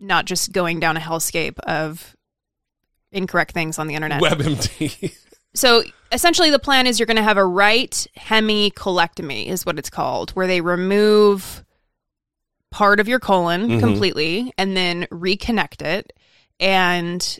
not 0.00 0.24
just 0.24 0.50
going 0.50 0.80
down 0.80 0.96
a 0.96 1.00
hellscape 1.00 1.60
of 1.60 2.16
incorrect 3.14 3.52
things 3.52 3.78
on 3.78 3.86
the 3.86 3.94
internet. 3.94 4.20
WebMD. 4.20 5.14
So 5.54 5.84
essentially, 6.10 6.50
the 6.50 6.58
plan 6.58 6.86
is 6.86 6.98
you're 6.98 7.06
going 7.06 7.16
to 7.16 7.22
have 7.22 7.36
a 7.36 7.44
right 7.44 8.06
hemicolectomy, 8.18 9.46
is 9.46 9.64
what 9.64 9.78
it's 9.78 9.90
called, 9.90 10.30
where 10.32 10.46
they 10.48 10.60
remove 10.60 11.64
part 12.70 12.98
of 12.98 13.06
your 13.06 13.20
colon 13.20 13.68
Mhm. 13.68 13.80
completely 13.80 14.52
and 14.58 14.76
then 14.76 15.06
reconnect 15.12 15.80
it. 15.80 16.12
And 16.58 17.38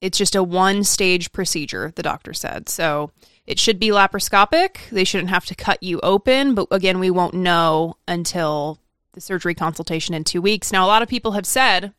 it's 0.00 0.16
just 0.16 0.36
a 0.36 0.42
one 0.42 0.84
stage 0.84 1.32
procedure, 1.32 1.92
the 1.96 2.02
doctor 2.04 2.32
said. 2.32 2.68
So 2.68 3.10
it 3.44 3.58
should 3.58 3.80
be 3.80 3.88
laparoscopic. 3.88 4.88
They 4.92 5.02
shouldn't 5.02 5.30
have 5.30 5.46
to 5.46 5.56
cut 5.56 5.82
you 5.82 5.98
open. 6.04 6.54
But 6.54 6.68
again, 6.70 7.00
we 7.00 7.10
won't 7.10 7.34
know 7.34 7.96
until 8.06 8.78
the 9.14 9.20
surgery 9.20 9.56
consultation 9.56 10.14
in 10.14 10.22
two 10.22 10.40
weeks. 10.40 10.70
Now, 10.70 10.84
a 10.84 10.86
lot 10.86 11.02
of 11.02 11.08
people 11.08 11.32
have 11.32 11.46
said, 11.46 11.92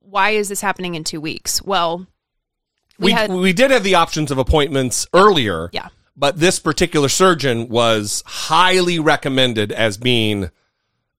why 0.00 0.30
is 0.30 0.50
this 0.50 0.60
happening 0.60 0.94
in 0.94 1.04
two 1.04 1.22
weeks? 1.22 1.62
Well, 1.62 2.06
we, 2.98 3.12
had- 3.12 3.30
we 3.30 3.52
did 3.52 3.70
have 3.70 3.84
the 3.84 3.94
options 3.94 4.30
of 4.30 4.38
appointments 4.38 5.06
earlier. 5.14 5.70
Yeah. 5.72 5.88
But 6.16 6.38
this 6.40 6.58
particular 6.58 7.08
surgeon 7.08 7.68
was 7.68 8.22
highly 8.26 8.98
recommended 8.98 9.70
as 9.70 9.96
being 9.96 10.50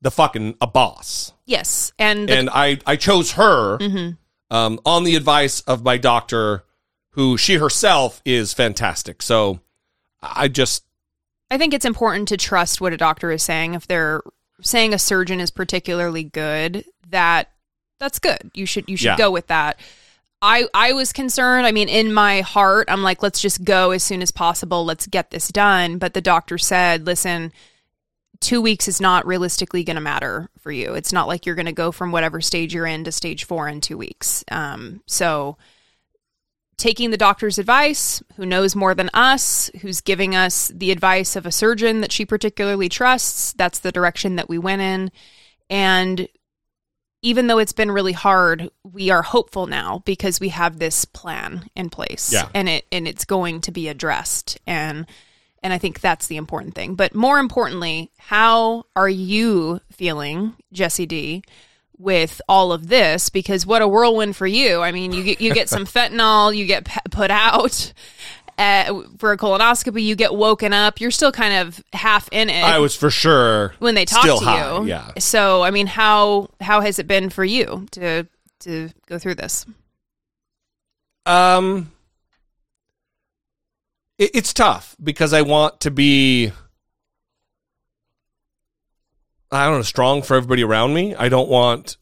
the 0.01 0.11
fucking 0.11 0.55
a 0.59 0.67
boss. 0.67 1.31
Yes, 1.45 1.93
and 1.97 2.27
the- 2.29 2.37
and 2.37 2.49
I, 2.49 2.79
I 2.85 2.95
chose 2.95 3.31
her 3.33 3.77
Mhm. 3.77 4.17
um, 4.51 4.79
on 4.85 5.03
the 5.05 5.15
advice 5.15 5.61
of 5.61 5.83
my 5.83 5.97
doctor, 5.97 6.63
who 7.11 7.37
she 7.37 7.55
herself 7.55 8.21
is 8.25 8.53
fantastic. 8.53 9.21
So 9.21 9.59
I 10.21 10.47
just, 10.47 10.83
I 11.49 11.57
think 11.57 11.73
it's 11.73 11.85
important 11.85 12.27
to 12.29 12.37
trust 12.37 12.79
what 12.81 12.93
a 12.93 12.97
doctor 12.97 13.31
is 13.31 13.41
saying. 13.41 13.73
If 13.73 13.87
they're 13.87 14.21
saying 14.61 14.93
a 14.93 14.99
surgeon 14.99 15.39
is 15.39 15.49
particularly 15.49 16.23
good, 16.23 16.83
that 17.09 17.51
that's 17.99 18.19
good. 18.19 18.51
You 18.53 18.65
should 18.65 18.87
you 18.89 18.95
should 18.97 19.05
Yeah. 19.05 19.17
go 19.17 19.31
with 19.31 19.47
that. 19.47 19.79
I 20.41 20.67
I 20.73 20.93
was 20.93 21.11
concerned. 21.11 21.67
I 21.67 21.71
mean, 21.71 21.89
in 21.89 22.13
my 22.13 22.41
heart, 22.41 22.87
I'm 22.89 23.03
like, 23.03 23.21
let's 23.21 23.41
just 23.41 23.63
go 23.63 23.91
as 23.91 24.03
soon 24.03 24.21
as 24.21 24.31
possible. 24.31 24.85
Let's 24.85 25.07
get 25.07 25.31
this 25.31 25.49
done. 25.49 25.97
But 25.97 26.13
the 26.13 26.21
doctor 26.21 26.57
said, 26.57 27.05
listen, 27.05 27.51
two 28.39 28.61
weeks 28.61 28.87
is 28.87 29.01
not 29.01 29.27
realistically 29.27 29.83
going 29.83 29.95
to 29.95 30.01
matter 30.01 30.49
for 30.59 30.71
you. 30.71 30.93
It's 30.93 31.11
not 31.11 31.27
like 31.27 31.45
you're 31.45 31.55
going 31.55 31.65
to 31.65 31.71
go 31.71 31.91
from 31.91 32.11
whatever 32.11 32.39
stage 32.41 32.73
you're 32.73 32.85
in 32.85 33.03
to 33.03 33.11
stage 33.11 33.45
four 33.45 33.67
in 33.67 33.81
two 33.81 33.97
weeks. 33.97 34.43
Um, 34.49 35.01
so 35.05 35.57
taking 36.77 37.11
the 37.11 37.17
doctor's 37.17 37.59
advice, 37.59 38.23
who 38.37 38.45
knows 38.45 38.75
more 38.75 38.95
than 38.95 39.09
us, 39.13 39.69
who's 39.81 39.99
giving 39.99 40.35
us 40.35 40.69
the 40.69 40.91
advice 40.91 41.35
of 41.35 41.45
a 41.45 41.51
surgeon 41.51 41.99
that 41.99 42.13
she 42.13 42.25
particularly 42.25 42.87
trusts. 42.87 43.51
That's 43.53 43.79
the 43.79 43.91
direction 43.91 44.37
that 44.37 44.47
we 44.47 44.57
went 44.57 44.81
in. 44.81 45.11
And 45.69 46.29
even 47.21 47.47
though 47.47 47.57
it's 47.57 47.73
been 47.73 47.91
really 47.91 48.13
hard, 48.13 48.69
we 48.83 49.09
are 49.09 49.21
hopeful 49.21 49.67
now 49.67 50.01
because 50.05 50.39
we 50.39 50.49
have 50.49 50.79
this 50.79 51.05
plan 51.05 51.69
in 51.75 51.89
place. 51.89 52.31
Yeah. 52.31 52.49
And 52.53 52.69
it 52.69 52.85
and 52.91 53.07
it's 53.07 53.25
going 53.25 53.61
to 53.61 53.71
be 53.71 53.87
addressed. 53.87 54.59
And 54.65 55.05
and 55.61 55.73
I 55.73 55.77
think 55.77 55.99
that's 55.99 56.27
the 56.27 56.37
important 56.37 56.75
thing. 56.75 56.95
But 56.95 57.13
more 57.13 57.39
importantly, 57.39 58.11
how 58.17 58.85
are 58.95 59.09
you 59.09 59.81
feeling, 59.91 60.55
Jesse 60.71 61.05
D? 61.05 61.43
with 61.99 62.39
all 62.47 62.71
of 62.71 62.87
this 62.87 63.29
because 63.29 63.65
what 63.65 63.81
a 63.81 63.87
whirlwind 63.87 64.33
for 64.33 64.47
you. 64.47 64.81
I 64.81 64.93
mean, 64.93 65.11
you 65.11 65.21
get 65.21 65.41
you 65.41 65.53
get 65.53 65.69
some 65.69 65.85
fentanyl, 65.85 66.55
you 66.55 66.65
get 66.65 66.87
put 67.11 67.29
out 67.29 67.93
uh, 68.59 69.03
for 69.17 69.31
a 69.31 69.37
colonoscopy, 69.37 70.03
you 70.03 70.15
get 70.15 70.35
woken 70.35 70.73
up. 70.73 70.99
You're 70.99 71.11
still 71.11 71.31
kind 71.31 71.53
of 71.67 71.81
half 71.93 72.27
in 72.31 72.49
it 72.49 72.63
I 72.63 72.79
was 72.79 72.95
for 72.95 73.09
sure 73.09 73.73
when 73.79 73.95
they 73.95 74.05
talk 74.05 74.25
to 74.25 74.35
high, 74.35 74.79
you. 74.79 74.85
Yeah. 74.85 75.13
So, 75.17 75.63
I 75.63 75.71
mean, 75.71 75.87
how 75.87 76.49
how 76.59 76.81
has 76.81 76.99
it 76.99 77.07
been 77.07 77.29
for 77.29 77.45
you 77.45 77.87
to 77.91 78.27
to 78.59 78.89
go 79.07 79.17
through 79.17 79.35
this? 79.35 79.65
Um, 81.25 81.91
it, 84.17 84.31
it's 84.33 84.53
tough 84.53 84.95
because 85.01 85.31
I 85.31 85.41
want 85.41 85.79
to 85.81 85.91
be, 85.91 86.51
I 89.51 89.65
don't 89.65 89.77
know, 89.77 89.81
strong 89.83 90.21
for 90.21 90.35
everybody 90.35 90.63
around 90.63 90.93
me. 90.93 91.15
I 91.15 91.29
don't 91.29 91.49
want, 91.49 91.97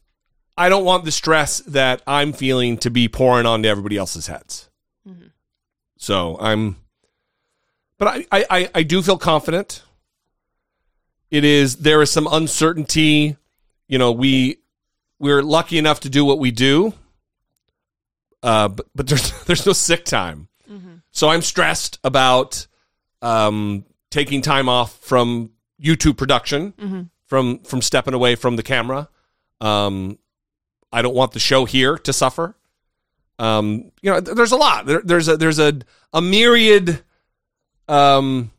I 0.56 0.68
don't 0.68 0.84
want 0.84 1.04
the 1.04 1.12
stress 1.12 1.58
that 1.60 2.02
I'm 2.06 2.32
feeling 2.32 2.78
to 2.78 2.90
be 2.90 3.08
pouring 3.08 3.46
onto 3.46 3.68
everybody 3.68 3.96
else's 3.96 4.26
heads. 4.26 4.67
So 5.98 6.38
I'm, 6.40 6.76
but 7.98 8.26
I, 8.30 8.44
I, 8.50 8.70
I, 8.74 8.82
do 8.84 9.02
feel 9.02 9.18
confident. 9.18 9.82
It 11.30 11.44
is 11.44 11.76
there 11.76 12.00
is 12.00 12.10
some 12.10 12.28
uncertainty. 12.30 13.36
You 13.88 13.98
know, 13.98 14.12
we 14.12 14.58
we're 15.18 15.42
lucky 15.42 15.76
enough 15.76 16.00
to 16.00 16.08
do 16.08 16.24
what 16.24 16.38
we 16.38 16.52
do. 16.52 16.94
Uh, 18.42 18.68
but 18.68 18.86
but 18.94 19.08
there's 19.08 19.32
there's 19.44 19.66
no 19.66 19.72
sick 19.72 20.04
time. 20.04 20.48
So 21.10 21.28
I'm 21.28 21.42
stressed 21.42 21.98
about 22.04 22.66
um, 23.20 23.84
taking 24.10 24.40
time 24.40 24.68
off 24.68 24.96
from 25.00 25.50
YouTube 25.82 26.16
production, 26.16 26.72
from 27.26 27.58
from 27.60 27.82
stepping 27.82 28.14
away 28.14 28.36
from 28.36 28.54
the 28.56 28.62
camera. 28.62 29.08
Um, 29.60 30.18
I 30.92 31.02
don't 31.02 31.14
want 31.14 31.32
the 31.32 31.40
show 31.40 31.64
here 31.64 31.98
to 31.98 32.12
suffer. 32.12 32.54
Um, 33.38 33.92
you 34.02 34.10
know, 34.10 34.20
there's 34.20 34.52
a 34.52 34.56
lot. 34.56 34.86
There, 34.86 35.00
there's 35.04 35.28
a 35.28 35.36
there's 35.36 35.58
a 35.58 35.78
a 36.12 36.20
myriad 36.20 37.02
um, 37.88 38.50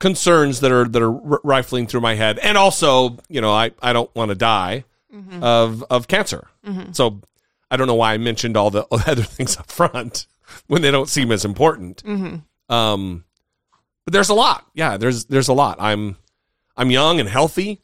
concerns 0.00 0.60
that 0.60 0.72
are 0.72 0.84
that 0.88 1.02
are 1.02 1.10
rifling 1.10 1.86
through 1.86 2.00
my 2.00 2.14
head, 2.14 2.38
and 2.38 2.58
also, 2.58 3.18
you 3.28 3.40
know, 3.40 3.52
I 3.52 3.70
I 3.82 3.92
don't 3.92 4.14
want 4.14 4.30
to 4.30 4.34
die 4.34 4.84
of 5.42 5.84
of 5.90 6.08
cancer. 6.08 6.48
So 6.92 7.20
I 7.70 7.76
don't 7.76 7.86
know 7.86 7.94
why 7.94 8.14
I 8.14 8.18
mentioned 8.18 8.56
all 8.56 8.70
the 8.70 8.86
other 8.90 9.22
things 9.22 9.56
up 9.56 9.70
front 9.70 10.26
when 10.66 10.82
they 10.82 10.90
don't 10.90 11.08
seem 11.08 11.30
as 11.32 11.44
important. 11.44 12.02
Um, 12.68 13.24
but 14.04 14.12
there's 14.12 14.28
a 14.30 14.34
lot. 14.34 14.66
Yeah, 14.74 14.96
there's 14.96 15.26
there's 15.26 15.48
a 15.48 15.52
lot. 15.54 15.76
I'm 15.80 16.16
I'm 16.76 16.90
young 16.90 17.20
and 17.20 17.28
healthy, 17.28 17.80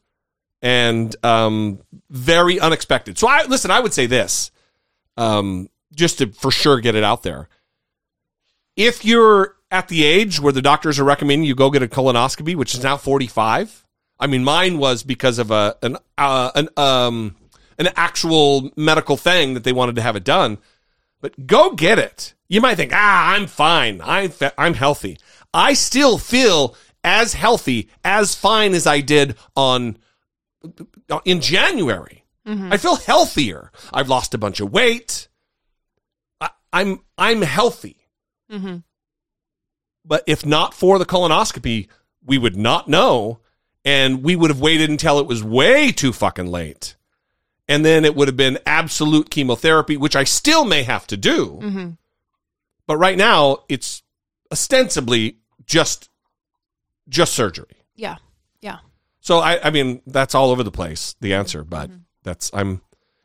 and 0.63 1.15
um, 1.25 1.81
very 2.11 2.61
unexpected. 2.61 3.19
So 3.19 3.29
I 3.29 3.45
listen. 3.45 3.71
I 3.71 3.81
would 3.81 3.93
say 3.93 4.07
this, 4.07 4.51
um, 5.17 5.69
just 5.95 6.19
to 6.19 6.33
for 6.33 6.51
sure 6.51 6.81
get 6.81 6.95
it 6.95 7.05
out 7.05 7.23
there. 7.23 7.49
If 8.77 9.05
you're 9.05 9.55
at 9.71 9.89
the 9.89 10.05
age 10.05 10.41
where 10.41 10.53
the 10.53 10.63
doctors 10.63 11.01
are 11.01 11.05
recommending 11.05 11.47
you 11.47 11.55
go 11.55 11.71
get 11.71 11.83
a 11.83 11.89
colonoscopy, 11.89 12.55
which 12.55 12.75
is 12.75 12.83
now 12.83 12.97
45. 12.97 13.85
I 14.21 14.29
mean, 14.29 14.45
mine 14.45 14.79
was 14.79 15.03
because 15.03 15.39
of 15.41 15.51
a 15.51 15.77
an 15.83 15.97
uh, 16.17 16.51
an 16.55 16.69
um 16.77 17.35
an 17.79 17.89
actual 17.97 18.71
medical 18.77 19.17
thing 19.17 19.55
that 19.55 19.65
they 19.65 19.73
wanted 19.73 19.97
to 19.97 20.03
have 20.03 20.15
it 20.15 20.23
done. 20.25 20.59
But 21.21 21.47
go 21.47 21.73
get 21.73 21.99
it. 21.99 22.35
You 22.49 22.61
might 22.61 22.77
think, 22.77 22.93
ah, 22.95 23.33
I'm 23.35 23.47
fine. 23.47 24.01
I'm 24.05 24.31
fe- 24.31 24.53
I'm 24.57 24.75
healthy. 24.75 25.19
I 25.53 25.75
still 25.75 26.19
feel 26.19 26.77
as 27.03 27.35
healthy, 27.35 27.89
as 28.05 28.35
fine 28.35 28.75
as 28.75 28.87
I 28.87 29.01
did 29.01 29.35
on 29.57 29.97
in 31.25 31.41
January. 31.41 32.25
I 32.73 32.77
feel 32.77 32.97
healthier. 32.97 33.73
I've 33.93 34.09
lost 34.09 34.35
a 34.35 34.39
bunch 34.39 34.61
of 34.61 34.71
weight. 34.71 35.29
I'm 36.75 37.01
I'm 37.17 37.41
healthy. 37.43 37.97
Mm-hmm. 38.51 38.79
But 40.05 40.25
if 40.27 40.45
not 40.45 40.75
for 40.75 40.99
the 40.99 41.07
colonoscopy, 41.07 41.89
we 42.23 42.37
would 42.37 42.57
not 42.57 42.89
know, 42.89 43.39
and 43.85 44.23
we 44.23 44.37
would 44.37 44.51
have 44.51 44.61
waited 44.61 44.91
until 44.91 45.19
it 45.19 45.27
was 45.27 45.43
way 45.43 45.93
too 45.93 46.13
fucking 46.13 46.49
late, 46.49 46.97
and 47.69 47.85
then 47.85 48.05
it 48.05 48.15
would 48.15 48.29
have 48.29 48.37
been 48.37 48.59
absolute 48.67 49.31
chemotherapy, 49.31 49.97
which 49.97 50.17
I 50.17 50.25
still 50.25 50.65
may 50.67 50.83
have 50.83 51.07
to 51.07 51.17
do. 51.17 51.61
Mm-hmm. 51.63 51.91
But 52.87 52.97
right 52.99 53.17
now, 53.17 53.65
it's 53.69 54.03
ostensibly 54.53 55.39
just 55.65 56.11
just 57.09 57.33
surgery. 57.35 57.77
Yeah. 57.95 58.17
Yeah. 58.61 58.79
So 59.21 59.39
I, 59.39 59.69
I 59.69 59.71
mean, 59.71 60.03
that's 60.07 60.35
all 60.35 60.51
over 60.51 60.63
the 60.63 60.71
place. 60.71 61.15
The 61.21 61.35
answer, 61.35 61.65
but 61.65 61.91
that's 62.23 62.51
I'm. 62.53 62.83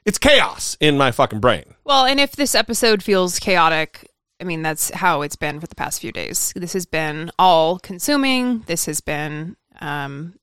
It's 0.09 0.17
chaos 0.17 0.75
in 0.79 0.97
my 0.97 1.11
fucking 1.11 1.39
brain. 1.39 1.75
Well, 1.83 2.03
and 2.03 2.19
if 2.19 2.31
this 2.31 2.55
episode 2.55 3.03
feels 3.03 3.37
chaotic, 3.37 4.09
I 4.41 4.43
mean, 4.43 4.63
that's 4.63 4.89
how 4.89 5.21
it's 5.21 5.35
been 5.35 5.59
for 5.59 5.67
the 5.67 5.75
past 5.75 6.01
few 6.01 6.11
days. 6.11 6.51
This 6.55 6.73
has 6.73 6.87
been 6.87 7.29
all 7.37 7.77
consuming. 7.77 8.61
This 8.61 8.87
has 8.87 9.01
been 9.01 9.55
um, 9.79 10.33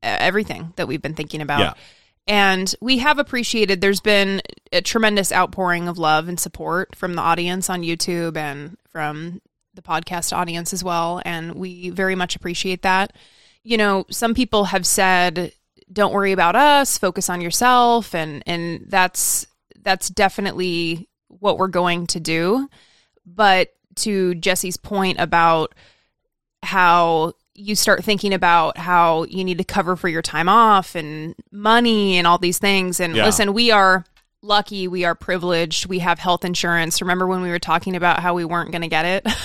everything 0.00 0.72
that 0.76 0.86
we've 0.86 1.02
been 1.02 1.16
thinking 1.16 1.40
about. 1.42 1.58
Yeah. 1.58 1.74
And 2.28 2.72
we 2.80 2.98
have 2.98 3.18
appreciated, 3.18 3.80
there's 3.80 4.00
been 4.00 4.42
a 4.72 4.80
tremendous 4.80 5.32
outpouring 5.32 5.88
of 5.88 5.98
love 5.98 6.28
and 6.28 6.38
support 6.38 6.94
from 6.94 7.14
the 7.14 7.22
audience 7.22 7.68
on 7.68 7.82
YouTube 7.82 8.36
and 8.36 8.76
from 8.90 9.42
the 9.74 9.82
podcast 9.82 10.32
audience 10.32 10.72
as 10.72 10.84
well. 10.84 11.20
And 11.24 11.56
we 11.56 11.90
very 11.90 12.14
much 12.14 12.36
appreciate 12.36 12.82
that. 12.82 13.12
You 13.64 13.76
know, 13.76 14.06
some 14.08 14.34
people 14.34 14.66
have 14.66 14.86
said, 14.86 15.52
don't 15.92 16.12
worry 16.12 16.32
about 16.32 16.56
us, 16.56 16.98
focus 16.98 17.28
on 17.28 17.40
yourself. 17.40 18.14
And, 18.14 18.42
and 18.46 18.84
that's, 18.88 19.46
that's 19.82 20.08
definitely 20.08 21.08
what 21.28 21.58
we're 21.58 21.68
going 21.68 22.06
to 22.08 22.20
do. 22.20 22.68
But 23.26 23.70
to 23.96 24.34
Jesse's 24.36 24.76
point 24.76 25.18
about 25.20 25.74
how 26.62 27.32
you 27.54 27.74
start 27.74 28.04
thinking 28.04 28.32
about 28.32 28.78
how 28.78 29.24
you 29.24 29.44
need 29.44 29.58
to 29.58 29.64
cover 29.64 29.96
for 29.96 30.08
your 30.08 30.22
time 30.22 30.48
off 30.48 30.94
and 30.94 31.34
money 31.50 32.16
and 32.18 32.26
all 32.26 32.38
these 32.38 32.58
things. 32.58 33.00
And 33.00 33.14
Yeah. 33.16 33.24
listen, 33.26 33.52
we 33.52 33.70
are 33.70 34.04
lucky, 34.42 34.88
we 34.88 35.04
are 35.04 35.14
privileged, 35.14 35.86
we 35.86 35.98
have 35.98 36.18
health 36.18 36.44
insurance. 36.44 37.00
Remember 37.02 37.26
when 37.26 37.42
we 37.42 37.50
were 37.50 37.58
talking 37.58 37.96
about 37.96 38.20
how 38.20 38.34
we 38.34 38.44
weren't 38.44 38.70
going 38.70 38.82
to 38.82 38.88
get 38.88 39.04
it? 39.04 39.26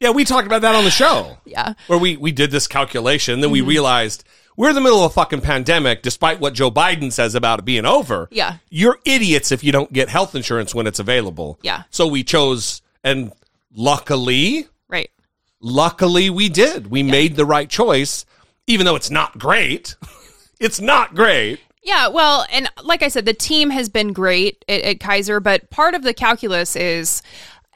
Yeah, 0.00 0.10
we 0.10 0.24
talked 0.24 0.46
about 0.46 0.62
that 0.62 0.74
on 0.74 0.84
the 0.84 0.90
show. 0.90 1.38
yeah. 1.46 1.74
where 1.86 1.98
we 1.98 2.16
we 2.18 2.30
did 2.32 2.50
this 2.50 2.66
calculation. 2.66 3.40
Then 3.40 3.50
we 3.52 3.60
Mm-hmm. 3.60 3.68
realized 3.68 4.24
we're 4.56 4.68
in 4.68 4.74
the 4.74 4.80
middle 4.80 5.04
of 5.04 5.10
a 5.10 5.14
fucking 5.14 5.40
pandemic, 5.40 6.02
despite 6.02 6.40
what 6.40 6.54
Joe 6.54 6.70
Biden 6.70 7.10
says 7.12 7.34
about 7.34 7.58
it 7.60 7.64
being 7.64 7.86
over. 7.86 8.28
Yeah. 8.30 8.56
you're 8.70 8.98
idiots 9.04 9.50
if 9.52 9.64
you 9.64 9.72
don't 9.72 9.92
get 9.92 10.08
health 10.08 10.34
insurance 10.34 10.74
when 10.74 10.86
it's 10.86 10.98
available. 10.98 11.58
Yeah. 11.62 11.82
So 11.90 12.06
we 12.06 12.22
chose, 12.24 12.82
and 13.02 13.32
luckily, 13.74 14.66
Right. 14.88 15.10
luckily 15.60 16.30
we 16.30 16.48
did. 16.48 16.90
We 16.90 17.02
made 17.02 17.36
the 17.36 17.44
right 17.44 17.68
choice, 17.68 18.24
even 18.66 18.86
though 18.86 18.96
it's 18.96 19.10
not 19.10 19.38
great. 19.38 19.96
it's 20.60 20.80
not 20.80 21.14
great. 21.14 21.60
Yeah, 21.82 22.08
well, 22.08 22.46
and 22.50 22.70
like 22.82 23.02
I 23.02 23.08
said, 23.08 23.26
the 23.26 23.34
team 23.34 23.68
has 23.68 23.90
been 23.90 24.14
great 24.14 24.64
at, 24.68 24.80
at 24.82 25.00
Kaiser, 25.00 25.38
but 25.38 25.68
part 25.68 25.94
of 25.94 26.02
the 26.02 26.14
calculus 26.14 26.76
is, 26.76 27.22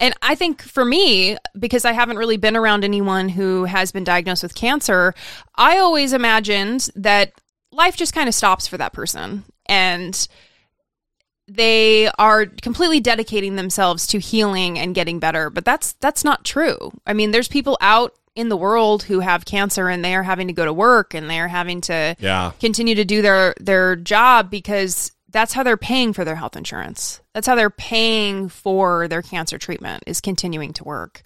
and 0.01 0.15
I 0.23 0.35
think 0.35 0.63
for 0.63 0.85
me, 0.85 1.37
because 1.59 1.85
I 1.85 1.93
haven't 1.93 2.17
really 2.19 2.37
been 2.37 2.57
around 2.57 2.85
anyone 2.85 3.29
who 3.29 3.65
has 3.65 3.93
been 3.93 4.05
diagnosed 4.05 4.43
with 4.43 4.55
cancer, 4.55 5.15
I 5.57 5.79
always 5.79 6.13
imagined 6.13 6.89
that 6.97 7.33
life 7.73 7.97
just 7.97 8.15
kind 8.15 8.29
of 8.29 8.35
stops 8.35 8.67
for 8.67 8.77
that 8.79 8.93
person. 8.93 9.45
And 9.67 10.27
they 11.47 12.09
are 12.19 12.47
completely 12.47 13.01
dedicating 13.01 13.57
themselves 13.57 14.07
to 14.09 14.19
healing 14.19 14.79
and 14.79 14.95
getting 14.95 15.19
better 15.19 15.49
but 15.49 15.65
that's 15.65 15.95
that's 15.95 16.23
not 16.23 16.45
true 16.45 16.93
i 17.07 17.15
mean 17.15 17.31
there's 17.31 17.49
people 17.49 17.79
out 17.81 18.15
in 18.35 18.51
the 18.51 18.57
world 18.57 19.03
who 19.05 19.21
have 19.21 19.47
cancer 19.47 19.89
and 19.89 20.05
they 20.05 20.15
are 20.15 20.23
having 20.23 20.47
to 20.47 20.53
go 20.53 20.67
to 20.67 20.73
work 20.75 21.15
and 21.15 21.29
they 21.31 21.41
are 21.41 21.49
having 21.49 21.81
to 21.81 22.15
Yeah. 22.21 22.53
continue 22.61 22.95
to 22.95 23.05
do 23.05 23.23
their 23.23 23.55
their 23.59 23.97
job 23.97 24.51
because 24.51 25.11
that's 25.31 25.53
how 25.53 25.63
they're 25.63 25.77
paying 25.77 26.13
for 26.13 26.25
their 26.25 26.37
health 26.37 26.57
insurance 26.57 27.21
that's 27.35 27.47
how 27.47 27.55
they're 27.55 27.71
paying 27.71 28.49
for 28.49 29.09
their 29.09 29.23
cancer 29.23 29.59
treatment 29.59 30.03
is 30.07 30.21
continuing 30.21 30.73
to 30.73 30.85
work 30.85 31.23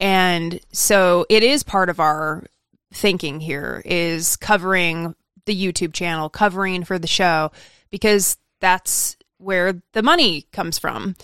and 0.00 0.60
so 0.72 1.26
it 1.28 1.42
is 1.42 1.62
part 1.62 1.88
of 1.88 2.00
our 2.00 2.44
thinking 2.92 3.40
here 3.40 3.82
is 3.84 4.36
covering 4.36 5.14
the 5.46 5.54
YouTube 5.72 5.92
channel, 5.92 6.28
covering 6.28 6.84
for 6.84 6.98
the 6.98 7.06
show 7.06 7.50
because 7.90 8.36
that's 8.60 9.16
where 9.38 9.80
the 9.92 10.02
money 10.02 10.46
comes 10.52 10.78
from. 10.78 11.16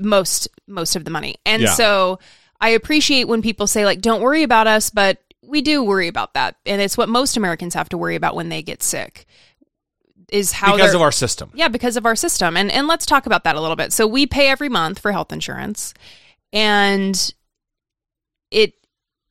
Most 0.00 0.48
most 0.66 0.96
of 0.96 1.04
the 1.04 1.10
money. 1.10 1.36
And 1.46 1.62
Yeah. 1.62 1.72
so 1.72 2.18
I 2.60 2.70
appreciate 2.70 3.24
when 3.24 3.42
people 3.42 3.66
say 3.66 3.84
like 3.84 4.00
don't 4.00 4.20
worry 4.20 4.42
about 4.42 4.66
us, 4.66 4.90
but 4.90 5.18
we 5.42 5.62
do 5.62 5.82
worry 5.82 6.08
about 6.08 6.34
that. 6.34 6.56
And 6.66 6.82
it's 6.82 6.98
what 6.98 7.08
most 7.08 7.36
Americans 7.36 7.74
have 7.74 7.88
to 7.90 7.98
worry 7.98 8.16
about 8.16 8.34
when 8.34 8.48
they 8.50 8.62
get 8.62 8.82
sick. 8.82 9.26
Is 10.30 10.52
how 10.52 10.76
because 10.76 10.94
of 10.94 11.00
our 11.00 11.12
system. 11.12 11.50
yeah, 11.54 11.68
because 11.68 11.96
of 11.96 12.04
our 12.04 12.16
system. 12.16 12.56
And 12.56 12.70
and 12.70 12.86
let's 12.86 13.06
talk 13.06 13.26
about 13.26 13.44
that 13.44 13.56
a 13.56 13.60
little 13.60 13.76
bit. 13.76 13.92
So 13.92 14.06
we 14.06 14.26
pay 14.26 14.48
every 14.48 14.68
month 14.68 14.98
for 14.98 15.10
health 15.12 15.32
insurance 15.32 15.94
and 16.52 17.34
it 18.50 18.74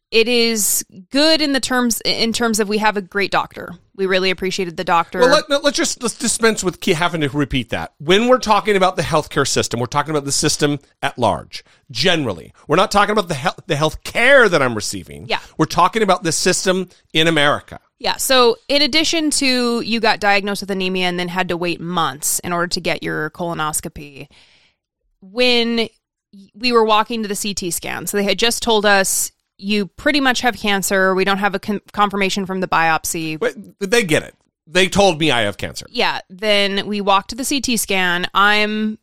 it 0.10 0.30
is 0.30 0.86
good 1.12 1.42
in 1.42 1.52
the 1.52 1.60
terms 1.60 2.02
in 2.06 2.32
terms 2.32 2.60
of 2.60 2.70
we 2.70 2.78
have 2.78 2.96
a 2.96 3.02
great 3.02 3.32
doctor. 3.32 3.74
We 3.96 4.06
really 4.06 4.30
appreciated 4.30 4.78
the 4.78 4.84
doctor. 4.84 5.20
Well, 5.20 5.44
let, 5.50 5.64
let's 5.64 5.76
just 5.76 6.02
let's 6.02 6.18
dispense 6.18 6.64
with 6.64 6.84
having 6.86 7.22
to 7.22 7.30
repeat 7.30 7.70
that. 7.70 7.94
When 7.98 8.28
we're 8.28 8.38
talking 8.38 8.78
about 8.78 8.96
the 8.96 9.02
healthcare 9.02 9.48
system, 9.48 9.80
we're 9.80 9.88
talking 9.88 10.12
about 10.12 10.24
the 10.24 10.32
system 10.32 10.80
at 11.02 11.18
large. 11.18 11.64
Generally, 11.92 12.54
we're 12.68 12.78
not 12.78 12.92
talking 12.92 13.12
about 13.12 13.28
the 13.28 13.34
health 13.34 13.60
the 13.68 13.76
health 13.76 14.04
care 14.04 14.48
that 14.48 14.62
I'm 14.62 14.76
receiving. 14.76 15.28
Yeah. 15.28 15.40
we're 15.58 15.66
talking 15.66 16.04
about 16.04 16.24
the 16.24 16.32
system 16.32 16.90
in 17.12 17.28
America. 17.28 17.80
Yeah. 18.00 18.18
So, 18.18 18.58
in 18.68 18.82
addition 18.82 19.32
to 19.32 19.82
you 19.82 20.00
got 20.00 20.20
diagnosed 20.20 20.62
with 20.62 20.72
anemia 20.72 21.08
and 21.08 21.20
then 21.20 21.28
had 21.28 21.50
to 21.50 21.58
wait 21.58 21.82
months 21.82 22.40
in 22.40 22.54
order 22.54 22.68
to 22.68 22.80
get 22.80 23.02
your 23.02 23.30
colonoscopy, 23.32 24.28
when 25.22 25.90
we 26.54 26.72
were 26.72 26.84
walking 26.84 27.24
to 27.24 27.28
the 27.28 27.36
CT 27.36 27.74
scan, 27.74 28.06
so 28.08 28.18
they 28.18 28.24
had 28.24 28.38
just 28.38 28.62
told 28.62 28.86
us 28.86 29.32
you 29.58 29.88
pretty 29.88 30.22
much 30.22 30.42
have 30.42 30.56
cancer. 30.56 31.16
We 31.16 31.26
don't 31.26 31.40
have 31.40 31.56
a 31.56 31.60
con- 31.60 31.82
confirmation 31.92 32.46
from 32.46 32.60
the 32.60 32.68
biopsy. 32.68 33.40
But 33.40 33.56
they 33.80 34.04
get 34.04 34.24
it. 34.24 34.36
They 34.68 34.88
told 34.88 35.20
me 35.20 35.32
I 35.32 35.42
have 35.42 35.58
cancer. 35.58 35.88
Yeah. 35.90 36.20
Then 36.30 36.88
we 36.88 37.02
walked 37.02 37.30
to 37.32 37.36
the 37.36 37.46
CT 37.46 37.80
scan. 37.80 38.28
I'm 38.34 39.00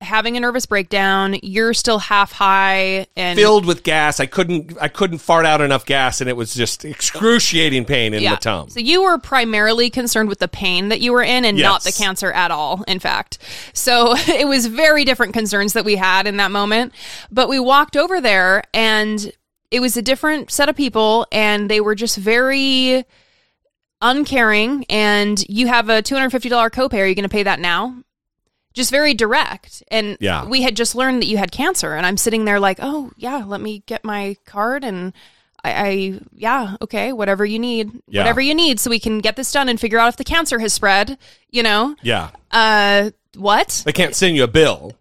having 0.00 0.36
a 0.36 0.40
nervous 0.40 0.66
breakdown. 0.66 1.36
You're 1.42 1.74
still 1.74 1.98
half 1.98 2.32
high 2.32 3.06
and 3.16 3.38
Filled 3.38 3.66
with 3.66 3.82
gas. 3.82 4.20
I 4.20 4.26
couldn't 4.26 4.76
I 4.80 4.88
couldn't 4.88 5.18
fart 5.18 5.46
out 5.46 5.60
enough 5.60 5.84
gas, 5.84 6.20
and 6.20 6.30
it 6.30 6.36
was 6.36 6.54
just 6.54 6.84
excruciating 6.84 7.84
pain 7.84 8.14
in 8.14 8.22
the 8.22 8.36
tum. 8.36 8.70
So 8.70 8.80
you 8.80 9.02
were 9.02 9.18
primarily 9.18 9.90
concerned 9.90 10.28
with 10.28 10.38
the 10.38 10.48
pain 10.48 10.88
that 10.88 11.00
you 11.00 11.12
were 11.12 11.22
in 11.22 11.44
and 11.44 11.58
not 11.58 11.84
the 11.84 11.92
cancer 11.92 12.32
at 12.32 12.50
all, 12.50 12.82
in 12.88 12.98
fact. 12.98 13.38
So 13.72 14.14
it 14.16 14.48
was 14.48 14.66
very 14.66 15.04
different 15.04 15.34
concerns 15.34 15.74
that 15.74 15.84
we 15.84 15.96
had 15.96 16.26
in 16.26 16.38
that 16.38 16.50
moment. 16.50 16.92
But 17.30 17.48
we 17.48 17.60
walked 17.60 17.96
over 17.96 18.20
there 18.20 18.64
and 18.72 19.32
it 19.70 19.80
was 19.80 19.96
a 19.96 20.02
different 20.02 20.50
set 20.50 20.68
of 20.68 20.76
people 20.76 21.26
and 21.30 21.70
they 21.70 21.80
were 21.80 21.94
just 21.94 22.16
very 22.16 23.04
uncaring 24.02 24.84
and 24.88 25.44
you 25.48 25.66
have 25.68 25.88
a 25.88 26.02
$250 26.02 26.50
copay. 26.70 27.00
Are 27.00 27.06
you 27.06 27.14
going 27.14 27.22
to 27.22 27.28
pay 27.28 27.42
that 27.42 27.60
now? 27.60 28.02
Just 28.80 28.90
very 28.90 29.12
direct. 29.12 29.82
And 29.88 30.16
Yeah. 30.20 30.46
we 30.46 30.62
had 30.62 30.74
just 30.74 30.94
learned 30.94 31.20
that 31.20 31.26
you 31.26 31.36
had 31.36 31.52
cancer 31.52 31.92
and 31.94 32.06
I'm 32.06 32.16
sitting 32.16 32.46
there 32.46 32.58
like, 32.58 32.78
oh 32.80 33.10
yeah, 33.18 33.44
let 33.46 33.60
me 33.60 33.82
get 33.84 34.04
my 34.06 34.38
card 34.46 34.84
and 34.84 35.12
I, 35.62 35.72
I 35.88 36.20
yeah, 36.32 36.76
okay, 36.80 37.12
whatever 37.12 37.44
you 37.44 37.58
need, 37.58 37.90
Yeah. 38.08 38.22
whatever 38.22 38.40
you 38.40 38.54
need, 38.54 38.80
so 38.80 38.88
we 38.88 38.98
can 38.98 39.18
get 39.18 39.36
this 39.36 39.52
done 39.52 39.68
and 39.68 39.78
figure 39.78 39.98
out 39.98 40.08
if 40.08 40.16
the 40.16 40.24
cancer 40.24 40.58
has 40.60 40.72
spread. 40.72 41.18
You 41.50 41.62
know, 41.62 41.94
Yeah, 42.00 42.30
uh, 42.52 43.10
what? 43.36 43.82
they 43.84 43.92
can't 43.92 44.16
send 44.16 44.34
you 44.34 44.44
a 44.44 44.48
bill. 44.48 44.94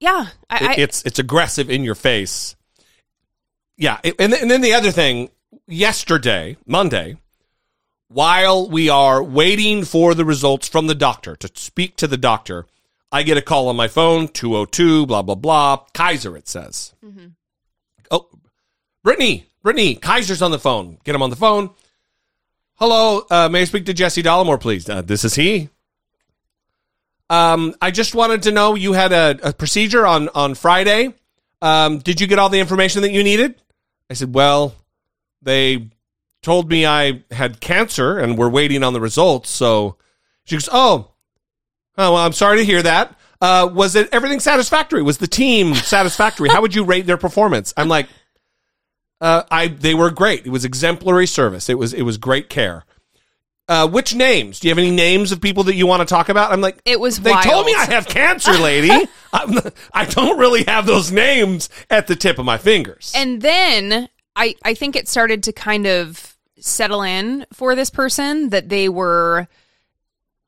Yeah, 0.00 0.28
I, 0.48 0.72
It- 0.72 0.78
it's 0.78 1.02
it's 1.02 1.18
aggressive 1.18 1.68
in 1.68 1.84
your 1.84 1.94
face. 1.94 2.56
Yeah, 3.76 3.98
it- 4.02 4.14
and 4.18 4.32
th- 4.32 4.40
and 4.40 4.50
then 4.50 4.62
the 4.62 4.72
other 4.72 4.90
thing, 4.92 5.28
yesterday, 5.66 6.56
Monday, 6.66 7.18
while 8.08 8.66
we 8.70 8.88
are 8.88 9.22
waiting 9.22 9.84
for 9.84 10.14
the 10.14 10.24
results 10.24 10.68
from 10.68 10.86
the 10.86 10.94
doctor 10.94 11.36
to 11.36 11.50
speak 11.54 11.96
to 11.96 12.06
the 12.06 12.16
doctor, 12.16 12.64
I 13.14 13.22
get 13.22 13.36
a 13.38 13.42
call 13.42 13.68
on 13.68 13.76
my 13.76 13.86
phone, 13.86 14.26
two 14.26 14.56
oh 14.56 14.64
two, 14.64 15.06
blah 15.06 15.22
blah 15.22 15.36
blah, 15.36 15.76
Kaiser. 15.94 16.36
It 16.36 16.48
says, 16.48 16.92
Mm-hmm. 17.04 17.26
oh, 18.10 18.28
Brittany, 19.04 19.46
Brittany, 19.62 19.94
Kaiser's 19.94 20.42
on 20.42 20.50
the 20.50 20.58
phone. 20.58 20.98
Get 21.04 21.14
him 21.14 21.22
on 21.22 21.30
the 21.30 21.36
phone. 21.36 21.70
Hello, 22.74 23.24
uh, 23.30 23.48
may 23.48 23.60
I 23.62 23.64
speak 23.64 23.86
to 23.86 23.94
Jesse 23.94 24.22
Dollemore, 24.24 24.60
please? 24.60 24.88
Uh, 24.88 25.00
this 25.00 25.24
is 25.24 25.34
he. 25.36 25.68
Um, 27.30 27.74
I 27.80 27.90
just 27.92 28.14
wanted 28.16 28.42
to 28.42 28.50
know 28.52 28.74
you 28.74 28.94
had 28.94 29.12
a, 29.12 29.38
a 29.50 29.52
procedure 29.52 30.04
on 30.04 30.28
on 30.34 30.54
Friday. 30.56 31.14
Um, 31.62 31.98
did 32.00 32.20
you 32.20 32.26
get 32.26 32.38
all 32.40 32.48
the 32.48 32.58
information 32.60 33.02
that 33.02 33.12
you 33.12 33.22
needed? 33.22 33.54
I 34.10 34.14
said, 34.14 34.34
well, 34.34 34.74
they 35.40 35.88
told 36.42 36.68
me 36.68 36.84
I 36.84 37.22
had 37.30 37.60
cancer 37.60 38.18
and 38.18 38.36
we're 38.36 38.50
waiting 38.50 38.82
on 38.82 38.92
the 38.92 39.00
results. 39.00 39.48
So 39.50 39.96
she 40.44 40.56
goes, 40.56 40.68
oh, 40.70 41.12
oh, 41.98 42.12
well, 42.12 42.16
I'm 42.16 42.32
sorry 42.32 42.58
to 42.58 42.64
hear 42.64 42.82
that. 42.82 43.16
Uh, 43.40 43.68
was 43.72 43.94
it 43.94 44.08
everything 44.12 44.40
satisfactory? 44.40 45.02
Was 45.02 45.18
the 45.18 45.26
team 45.26 45.74
satisfactory? 45.74 46.48
How 46.48 46.62
would 46.62 46.74
you 46.74 46.84
rate 46.84 47.06
their 47.06 47.18
performance? 47.18 47.74
I'm 47.76 47.88
like, 47.88 48.08
uh, 49.20 49.42
I 49.50 49.68
they 49.68 49.94
were 49.94 50.10
great. 50.10 50.46
It 50.46 50.50
was 50.50 50.64
exemplary 50.64 51.26
service. 51.26 51.68
It 51.68 51.78
was 51.78 51.92
it 51.92 52.02
was 52.02 52.16
great 52.16 52.48
care. 52.48 52.84
Uh, 53.66 53.88
which 53.88 54.14
names? 54.14 54.60
Do 54.60 54.68
you 54.68 54.72
have 54.72 54.78
any 54.78 54.90
names 54.90 55.32
of 55.32 55.40
people 55.40 55.64
that 55.64 55.74
you 55.74 55.86
want 55.86 56.00
to 56.00 56.06
talk 56.06 56.28
about? 56.28 56.52
I'm 56.52 56.60
like, 56.60 56.78
It 56.84 57.00
was 57.00 57.20
They 57.20 57.32
told 57.32 57.64
me 57.64 57.74
I 57.74 57.86
have 57.86 58.06
cancer, 58.06 58.52
lady. 58.52 58.90
I'm, 59.32 59.58
I 59.90 60.04
don't 60.04 60.38
really 60.38 60.64
have 60.64 60.84
those 60.84 61.10
names 61.10 61.70
at 61.88 62.06
the 62.06 62.14
tip 62.14 62.38
of 62.38 62.44
my 62.44 62.58
fingers. 62.58 63.12
And 63.16 63.40
then 63.40 64.08
I 64.36 64.54
I 64.62 64.74
think 64.74 64.96
it 64.96 65.08
started 65.08 65.42
to 65.44 65.52
kind 65.52 65.86
of 65.86 66.36
settle 66.58 67.02
in 67.02 67.46
for 67.52 67.74
this 67.74 67.90
person 67.90 68.50
that 68.50 68.68
they 68.68 68.88
were 68.88 69.48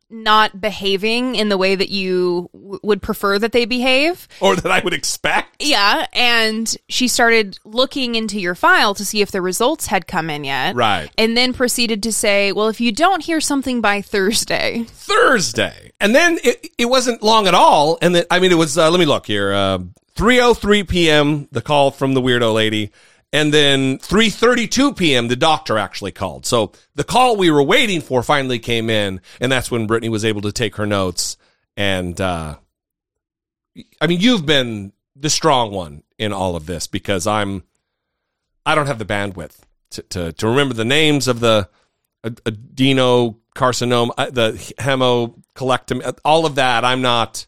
not 0.09 0.61
behaving 0.61 1.35
in 1.35 1.49
the 1.49 1.59
way 1.59 1.75
that 1.75 1.89
you 1.89 2.49
w- 2.53 2.79
would 2.83 3.03
prefer 3.03 3.39
that 3.39 3.53
they 3.53 3.65
behave. 3.65 4.29
or 4.41 4.57
that 4.57 4.71
I 4.71 4.81
would 4.81 4.95
expect. 4.95 5.63
Yeah, 5.63 6.07
and 6.13 6.77
she 6.89 7.09
started 7.09 7.59
looking 7.65 8.15
into 8.15 8.39
your 8.41 8.55
file 8.55 8.95
to 8.95 9.05
see 9.05 9.21
if 9.21 9.31
the 9.31 9.43
results 9.43 9.87
had 9.87 10.07
come 10.07 10.31
in 10.31 10.45
yet. 10.45 10.75
Right. 10.77 11.11
And 11.19 11.37
then 11.37 11.53
proceeded 11.53 12.03
to 12.05 12.13
say, 12.13 12.53
"Well, 12.53 12.69
if 12.69 12.81
you 12.81 12.93
don't 12.93 13.23
hear 13.23 13.41
something 13.41 13.81
by 13.81 14.01
Thursday, 14.03 14.85
Thursday. 14.89 15.93
And 16.01 16.15
then 16.15 16.39
it, 16.45 16.69
it 16.79 16.85
wasn't 16.87 17.23
long 17.23 17.47
at 17.47 17.55
all. 17.55 17.99
And 18.03 18.15
then, 18.15 18.25
I 18.31 18.39
mean, 18.39 18.53
it 18.53 18.57
was, 18.57 18.77
uh, 18.77 18.91
let 18.91 19.01
me 19.01 19.07
look 19.07 19.27
here. 19.27 19.53
Uh, 19.53 19.79
3.03 20.17 20.89
p.m., 20.89 21.49
the 21.53 21.63
call 21.63 21.91
from 21.91 22.15
the 22.15 22.21
weirdo 22.21 22.53
lady. 22.55 22.91
And 23.37 23.53
then 23.53 23.99
3.32 23.99 24.97
p.m., 24.97 25.29
the 25.29 25.37
doctor 25.37 25.77
actually 25.77 26.13
called. 26.13 26.47
So 26.47 26.73
the 26.95 27.05
call 27.05 27.37
we 27.37 27.51
were 27.51 27.63
waiting 27.63 28.01
for 28.01 28.23
finally 28.23 28.59
came 28.59 28.89
in. 28.89 29.21
And 29.43 29.53
that's 29.53 29.71
when 29.71 29.87
Brittany 29.87 30.09
was 30.09 30.25
able 30.25 30.41
to 30.41 30.53
take 30.53 30.77
her 30.77 30.87
notes. 30.87 31.37
And, 31.77 32.19
uh, 32.19 32.57
I 34.01 34.07
mean, 34.07 34.21
you've 34.21 34.47
been 34.47 34.95
the 35.15 35.29
strong 35.29 35.71
one 35.71 36.03
in 36.17 36.33
all 36.33 36.57
of 36.57 36.65
this 36.65 36.87
because 36.87 37.27
I'm, 37.27 37.65
I 38.65 38.75
don't 38.75 38.87
have 38.87 38.99
the 38.99 39.05
bandwidth 39.05 39.59
to, 39.91 40.03
to, 40.03 40.33
to 40.33 40.49
remember 40.49 40.73
the 40.73 40.87
names 40.87 41.29
of 41.29 41.41
the 41.41 41.69
ad- 42.25 42.43
adenocarcinoma, 42.45 44.13
uh, 44.17 44.31
the 44.31 44.53
hemocolectomy, 44.79 46.19
all 46.25 46.47
of 46.47 46.55
that. 46.55 46.87
I'm 46.87 47.03
not, 47.03 47.45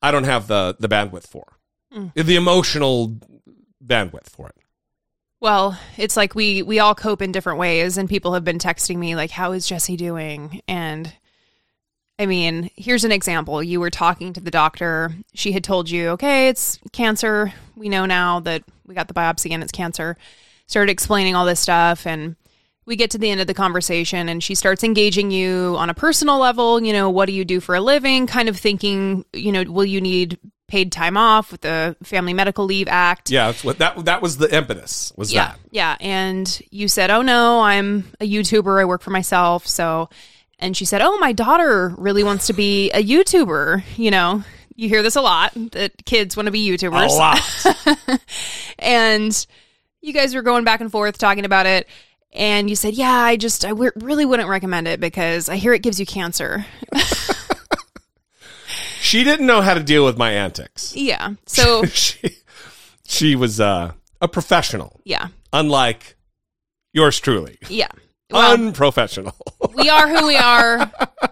I 0.00 0.12
don't 0.12 0.22
have 0.22 0.46
the, 0.46 0.76
the 0.78 0.88
bandwidth 0.88 1.26
for 1.26 1.58
the 2.14 2.36
emotional 2.36 3.16
bandwidth 3.84 4.28
for 4.28 4.48
it. 4.50 4.54
Well, 5.40 5.78
it's 5.96 6.16
like 6.16 6.34
we 6.34 6.62
we 6.62 6.80
all 6.80 6.94
cope 6.94 7.22
in 7.22 7.30
different 7.30 7.60
ways 7.60 7.96
and 7.96 8.08
people 8.08 8.34
have 8.34 8.44
been 8.44 8.58
texting 8.58 8.96
me 8.96 9.14
like 9.14 9.30
how 9.30 9.52
is 9.52 9.68
Jesse 9.68 9.96
doing? 9.96 10.62
And 10.66 11.12
I 12.18 12.26
mean, 12.26 12.70
here's 12.74 13.04
an 13.04 13.12
example. 13.12 13.62
You 13.62 13.78
were 13.78 13.90
talking 13.90 14.32
to 14.32 14.40
the 14.40 14.50
doctor. 14.50 15.14
She 15.34 15.52
had 15.52 15.62
told 15.62 15.88
you, 15.88 16.08
"Okay, 16.10 16.48
it's 16.48 16.78
cancer. 16.92 17.52
We 17.76 17.88
know 17.88 18.06
now 18.06 18.40
that 18.40 18.64
we 18.86 18.94
got 18.94 19.06
the 19.06 19.14
biopsy 19.14 19.52
and 19.52 19.62
it's 19.62 19.72
cancer." 19.72 20.16
Started 20.66 20.90
explaining 20.90 21.36
all 21.36 21.46
this 21.46 21.60
stuff 21.60 22.06
and 22.06 22.36
we 22.84 22.96
get 22.96 23.10
to 23.12 23.18
the 23.18 23.30
end 23.30 23.40
of 23.40 23.46
the 23.46 23.54
conversation 23.54 24.28
and 24.28 24.42
she 24.42 24.54
starts 24.54 24.82
engaging 24.82 25.30
you 25.30 25.76
on 25.78 25.90
a 25.90 25.94
personal 25.94 26.38
level, 26.38 26.82
you 26.82 26.92
know, 26.92 27.10
what 27.10 27.26
do 27.26 27.32
you 27.32 27.44
do 27.44 27.60
for 27.60 27.74
a 27.74 27.80
living? 27.80 28.26
Kind 28.26 28.48
of 28.48 28.56
thinking, 28.56 29.24
you 29.32 29.52
know, 29.52 29.62
will 29.64 29.84
you 29.84 30.00
need 30.00 30.38
paid 30.68 30.92
time 30.92 31.16
off 31.16 31.50
with 31.50 31.62
the 31.62 31.96
Family 32.04 32.34
Medical 32.34 32.66
Leave 32.66 32.86
Act? 32.88 33.30
Yeah, 33.30 33.46
that's 33.46 33.64
what 33.64 33.78
that 33.78 34.04
that 34.04 34.22
was 34.22 34.36
the 34.36 34.54
impetus. 34.54 35.12
Was 35.16 35.32
yeah, 35.32 35.48
that 35.48 35.58
yeah. 35.70 35.96
And 36.00 36.62
you 36.70 36.86
said, 36.86 37.10
"Oh 37.10 37.22
no, 37.22 37.60
I'm 37.60 38.04
a 38.20 38.30
YouTuber. 38.30 38.80
I 38.80 38.84
work 38.84 39.02
for 39.02 39.10
myself." 39.10 39.66
So, 39.66 40.08
and 40.58 40.76
she 40.76 40.84
said, 40.84 41.00
"Oh, 41.02 41.18
my 41.18 41.32
daughter 41.32 41.94
really 41.98 42.22
wants 42.22 42.46
to 42.46 42.52
be 42.52 42.90
a 42.92 43.02
YouTuber." 43.02 43.82
You 43.96 44.10
know, 44.10 44.44
you 44.76 44.88
hear 44.88 45.02
this 45.02 45.16
a 45.16 45.22
lot 45.22 45.52
that 45.72 46.04
kids 46.04 46.36
want 46.36 46.46
to 46.46 46.52
be 46.52 46.66
YouTubers. 46.68 47.08
a 47.08 48.06
lot? 48.06 48.20
and 48.78 49.46
you 50.00 50.12
guys 50.12 50.34
were 50.34 50.42
going 50.42 50.64
back 50.64 50.80
and 50.80 50.92
forth 50.92 51.18
talking 51.18 51.44
about 51.44 51.66
it. 51.66 51.88
And 52.32 52.68
you 52.68 52.76
said, 52.76 52.94
"Yeah, 52.94 53.10
I 53.10 53.36
just 53.36 53.64
I 53.64 53.70
w- 53.70 53.90
really 53.96 54.26
wouldn't 54.26 54.48
recommend 54.48 54.86
it 54.86 55.00
because 55.00 55.48
I 55.48 55.56
hear 55.56 55.72
it 55.72 55.82
gives 55.82 55.98
you 55.98 56.06
cancer." 56.06 56.66
she 59.08 59.24
didn't 59.24 59.46
know 59.46 59.60
how 59.62 59.74
to 59.74 59.82
deal 59.82 60.04
with 60.04 60.16
my 60.18 60.32
antics. 60.32 60.94
yeah. 60.96 61.34
So, 61.46 61.84
she 61.86 62.36
she 63.06 63.36
was 63.36 63.60
uh, 63.60 63.92
a 64.20 64.28
professional, 64.28 65.00
yeah, 65.04 65.28
unlike 65.52 66.16
yours 66.92 67.18
truly, 67.20 67.58
yeah. 67.68 67.88
Well, 68.30 68.52
unprofessional. 68.52 69.34
we 69.74 69.88
are 69.88 70.06
who 70.06 70.26
we 70.26 70.36
are 70.54 70.90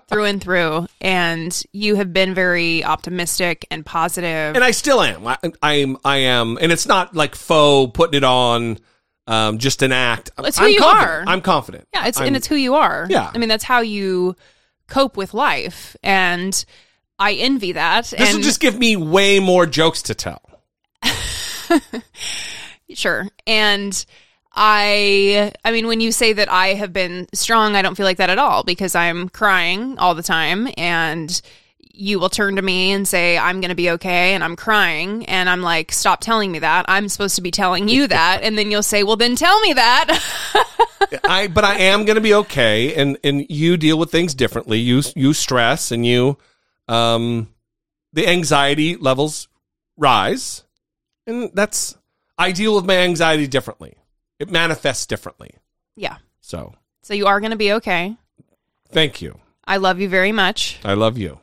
through 0.08 0.24
and 0.24 0.40
through 0.42 0.86
and 1.02 1.62
you 1.72 1.96
have 1.96 2.10
been 2.14 2.32
very 2.32 2.82
optimistic 2.84 3.66
and 3.70 3.84
positive 3.84 4.54
and 4.54 4.64
I 4.64 4.70
still 4.70 5.02
am. 5.02 5.26
I, 5.26 5.36
I'm, 5.62 5.98
I 6.06 6.16
am, 6.18 6.56
and 6.58 6.72
it's 6.72 6.86
not 6.86 7.14
like 7.14 7.34
faux 7.34 7.92
putting 7.94 8.16
it 8.16 8.24
on, 8.24 8.78
um, 9.26 9.58
just 9.58 9.82
an 9.82 9.92
act. 9.92 10.30
It's 10.38 10.58
who 10.58 10.64
I'm 10.64 10.70
you 10.72 10.78
confident. 10.80 11.10
are. 11.10 11.24
I'm 11.32 11.40
confident. 11.42 11.88
yeah 11.92 12.06
it's 12.06 12.16
I'm- 12.18 12.28
and 12.28 12.36
it's 12.36 12.46
who 12.46 12.56
you 12.56 12.76
are 12.76 13.06
Yeah. 13.10 13.30
i 13.34 13.36
mean 13.36 13.50
that's 13.50 13.64
how 13.64 13.80
you 13.80 14.34
cope 14.88 15.18
with 15.18 15.34
life 15.34 15.96
and 16.02 16.64
i 17.18 17.34
envy 17.34 17.72
that 17.72 18.04
This 18.04 18.20
and 18.20 18.36
will 18.38 18.44
just 18.44 18.60
give 18.60 18.78
me 18.78 18.96
way 18.96 19.38
more 19.38 19.66
jokes 19.66 20.02
to 20.02 20.14
tell. 20.14 20.42
sure 22.94 23.26
and 23.46 24.06
i 24.54 25.52
i 25.64 25.72
mean 25.72 25.86
when 25.86 26.00
you 26.00 26.12
say 26.12 26.32
that 26.32 26.50
i 26.50 26.68
have 26.68 26.92
been 26.92 27.26
strong 27.34 27.74
i 27.74 27.82
don't 27.82 27.96
feel 27.96 28.06
like 28.06 28.18
that 28.18 28.30
at 28.30 28.38
all 28.38 28.62
because 28.62 28.94
i'm 28.94 29.28
crying 29.28 29.98
all 29.98 30.14
the 30.14 30.22
time 30.22 30.68
and 30.76 31.42
you 31.80 32.18
will 32.18 32.28
turn 32.28 32.56
to 32.56 32.62
me 32.62 32.92
and 32.92 33.08
say 33.08 33.36
i'm 33.36 33.60
going 33.60 33.70
to 33.70 33.74
be 33.74 33.90
okay 33.90 34.34
and 34.34 34.44
i'm 34.44 34.54
crying 34.56 35.26
and 35.26 35.50
i'm 35.50 35.62
like 35.62 35.92
stop 35.92 36.20
telling 36.20 36.52
me 36.52 36.60
that 36.60 36.84
i'm 36.88 37.08
supposed 37.08 37.36
to 37.36 37.42
be 37.42 37.50
telling 37.50 37.88
you 37.88 38.06
that 38.08 38.40
and 38.42 38.56
then 38.56 38.70
you'll 38.70 38.82
say 38.82 39.02
well 39.02 39.16
then 39.16 39.34
tell 39.34 39.60
me 39.60 39.72
that 39.72 40.22
I, 41.24 41.48
but 41.48 41.64
I 41.64 41.78
am 41.78 42.04
going 42.04 42.16
to 42.16 42.20
be 42.20 42.34
okay, 42.34 42.94
and 42.94 43.18
and 43.22 43.46
you 43.48 43.76
deal 43.76 43.98
with 43.98 44.10
things 44.10 44.34
differently. 44.34 44.78
You 44.78 45.02
you 45.14 45.32
stress, 45.32 45.90
and 45.92 46.04
you, 46.04 46.38
um, 46.88 47.48
the 48.12 48.26
anxiety 48.28 48.96
levels 48.96 49.48
rise, 49.96 50.64
and 51.26 51.50
that's 51.54 51.96
I 52.38 52.52
deal 52.52 52.74
with 52.76 52.84
my 52.84 52.96
anxiety 52.98 53.46
differently. 53.46 53.94
It 54.38 54.50
manifests 54.50 55.06
differently. 55.06 55.50
yeah 55.96 56.18
So 56.40 56.74
so 57.02 57.14
you 57.14 57.26
are 57.26 57.40
going 57.40 57.52
to 57.52 57.56
be 57.56 57.72
okay 57.74 58.16
thank 58.90 59.22
you. 59.22 59.38
i 59.64 59.76
love 59.78 59.98
you 60.00 60.08
very 60.08 60.32
much 60.32 60.78
I 60.84 60.94
love 60.94 61.16
you, 61.18 61.38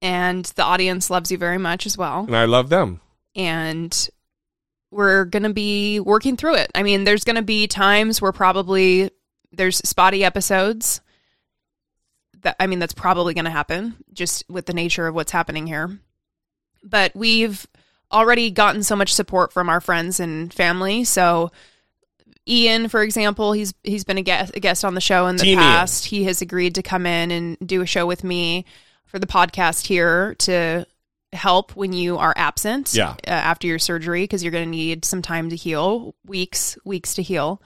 and 0.00 0.44
the 0.56 0.62
audience 0.64 1.10
loves 1.10 1.30
you 1.30 1.38
very 1.38 1.58
much 1.58 1.84
as 1.86 1.98
well 1.98 2.24
and 2.26 2.36
I 2.36 2.46
love 2.46 2.68
them. 2.70 3.00
and 3.36 3.92
we're 4.90 5.26
going 5.26 5.42
to 5.42 5.52
be 5.52 6.00
working 6.00 6.34
through 6.38 6.54
it. 6.54 6.70
I 6.74 6.82
mean, 6.82 7.04
there's 7.04 7.22
going 7.24 7.36
to 7.36 7.42
be 7.42 7.66
times 7.66 8.22
where 8.22 8.32
probably 8.32 9.10
there's 9.52 9.76
spotty 9.86 10.24
episodes. 10.24 11.02
That 12.42 12.56
I 12.60 12.66
mean, 12.66 12.78
that's 12.78 12.92
probably 12.94 13.34
going 13.34 13.44
to 13.46 13.50
happen 13.50 13.96
just 14.12 14.44
with 14.48 14.66
the 14.66 14.72
nature 14.74 15.06
of 15.06 15.14
what's 15.14 15.32
happening 15.32 15.66
here. 15.66 15.98
But 16.84 17.14
we've 17.16 17.66
already 18.12 18.50
gotten 18.50 18.82
so 18.82 18.96
much 18.96 19.12
support 19.12 19.52
from 19.52 19.68
our 19.68 19.80
friends 19.80 20.20
and 20.20 20.52
family. 20.54 21.04
So 21.04 21.50
Ian, 22.46 22.88
for 22.88 23.02
example, 23.02 23.52
he's 23.52 23.74
he's 23.82 24.04
been 24.04 24.18
a 24.18 24.22
guest, 24.22 24.56
a 24.56 24.60
guest 24.60 24.84
on 24.84 24.94
the 24.94 25.00
show 25.00 25.26
in 25.26 25.36
the 25.36 25.42
Team 25.42 25.58
Ian. 25.58 25.68
past. 25.68 26.06
He 26.06 26.24
has 26.24 26.40
agreed 26.40 26.76
to 26.76 26.82
come 26.82 27.04
in 27.06 27.30
and 27.30 27.58
do 27.64 27.82
a 27.82 27.86
show 27.86 28.06
with 28.06 28.24
me 28.24 28.64
for 29.04 29.18
the 29.18 29.26
podcast 29.26 29.86
here 29.86 30.34
to 30.36 30.86
help 31.32 31.76
when 31.76 31.92
you 31.92 32.16
are 32.16 32.32
absent 32.36 32.94
Yeah. 32.94 33.10
uh, 33.10 33.30
after 33.30 33.66
your 33.66 33.78
surgery 33.78 34.22
because 34.22 34.42
you're 34.42 34.52
going 34.52 34.64
to 34.64 34.70
need 34.70 35.04
some 35.04 35.20
time 35.20 35.50
to 35.50 35.56
heal, 35.56 36.14
weeks, 36.24 36.78
weeks 36.86 37.14
to 37.14 37.22
heal. 37.22 37.60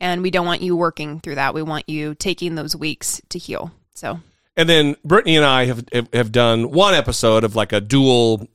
And 0.00 0.22
we 0.22 0.32
don't 0.32 0.46
want 0.46 0.62
you 0.62 0.74
working 0.76 1.20
through 1.20 1.36
that. 1.36 1.54
We 1.54 1.62
want 1.62 1.88
you 1.88 2.16
taking 2.16 2.56
those 2.56 2.74
weeks 2.74 3.20
to 3.28 3.38
heal. 3.38 3.70
So, 3.94 4.20
And 4.56 4.68
then 4.68 4.96
Brittany 5.04 5.36
and 5.36 5.44
I 5.46 5.66
have, 5.66 5.84
have 6.12 6.32
done 6.32 6.70
one 6.70 6.94
episode 6.94 7.44
of 7.44 7.54
like 7.56 7.72
a 7.72 7.80
dual, 7.80 8.48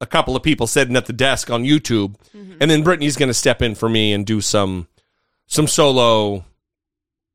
a 0.00 0.06
couple 0.06 0.34
of 0.36 0.42
people 0.42 0.66
sitting 0.66 0.96
at 0.96 1.06
the 1.06 1.12
desk 1.12 1.50
on 1.50 1.62
YouTube, 1.64 2.16
and 2.60 2.70
then 2.70 2.82
Brittany's 2.82 3.16
going 3.16 3.28
to 3.28 3.34
step 3.34 3.62
in 3.62 3.74
for 3.74 3.88
me 3.88 4.12
and 4.12 4.26
do 4.26 4.40
some 4.40 4.88
some 5.46 5.66
solo 5.66 6.44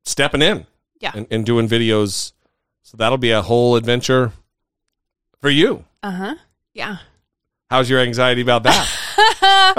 stepping 0.04 0.42
in, 0.42 0.66
Yeah. 1.00 1.12
and, 1.14 1.26
and 1.30 1.46
doing 1.46 1.68
videos. 1.68 2.32
So 2.82 2.96
that'll 2.96 3.18
be 3.18 3.30
a 3.30 3.40
whole 3.42 3.76
adventure 3.76 4.32
for 5.40 5.48
you. 5.50 5.84
uh 6.02 6.10
huh. 6.10 6.34
Yeah. 6.74 6.96
How's 7.70 7.88
your 7.88 8.00
anxiety 8.00 8.40
about 8.42 8.64
that? 8.64 8.86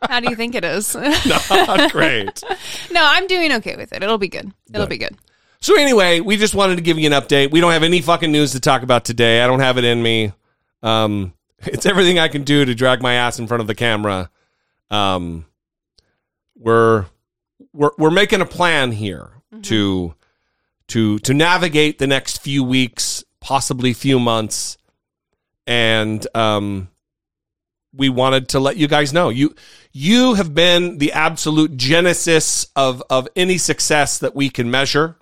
How 0.10 0.20
do 0.20 0.28
you 0.28 0.36
think 0.36 0.54
it 0.54 0.64
is? 0.64 0.94
Not 0.94 1.92
great. 1.92 2.42
no, 2.90 3.00
I'm 3.02 3.26
doing 3.26 3.52
okay 3.54 3.76
with 3.76 3.92
it. 3.92 4.02
It'll 4.02 4.18
be 4.18 4.28
good. 4.28 4.52
It'll 4.70 4.82
Good. 4.86 4.90
be 4.90 4.98
good. 4.98 5.16
So 5.64 5.80
anyway, 5.80 6.20
we 6.20 6.36
just 6.36 6.54
wanted 6.54 6.76
to 6.76 6.82
give 6.82 6.98
you 6.98 7.06
an 7.06 7.14
update. 7.14 7.50
We 7.50 7.58
don't 7.58 7.72
have 7.72 7.84
any 7.84 8.02
fucking 8.02 8.30
news 8.30 8.52
to 8.52 8.60
talk 8.60 8.82
about 8.82 9.06
today. 9.06 9.40
I 9.40 9.46
don't 9.46 9.60
have 9.60 9.78
it 9.78 9.84
in 9.84 10.02
me. 10.02 10.30
Um, 10.82 11.32
it's 11.60 11.86
everything 11.86 12.18
I 12.18 12.28
can 12.28 12.44
do 12.44 12.66
to 12.66 12.74
drag 12.74 13.00
my 13.00 13.14
ass 13.14 13.38
in 13.38 13.46
front 13.46 13.62
of 13.62 13.66
the 13.66 13.74
camera. 13.74 14.28
Um, 14.90 15.46
we're 16.54 17.06
we're 17.72 17.92
we're 17.96 18.10
making 18.10 18.42
a 18.42 18.44
plan 18.44 18.92
here 18.92 19.30
to 19.62 20.14
to 20.88 21.18
to 21.20 21.32
navigate 21.32 21.98
the 21.98 22.06
next 22.06 22.42
few 22.42 22.62
weeks, 22.62 23.24
possibly 23.40 23.94
few 23.94 24.20
months, 24.20 24.76
and 25.66 26.26
um, 26.34 26.88
we 27.94 28.10
wanted 28.10 28.50
to 28.50 28.60
let 28.60 28.76
you 28.76 28.86
guys 28.86 29.14
know 29.14 29.30
you 29.30 29.54
you 29.94 30.34
have 30.34 30.54
been 30.54 30.98
the 30.98 31.12
absolute 31.12 31.74
genesis 31.74 32.66
of 32.76 33.02
of 33.08 33.28
any 33.34 33.56
success 33.56 34.18
that 34.18 34.36
we 34.36 34.50
can 34.50 34.70
measure 34.70 35.16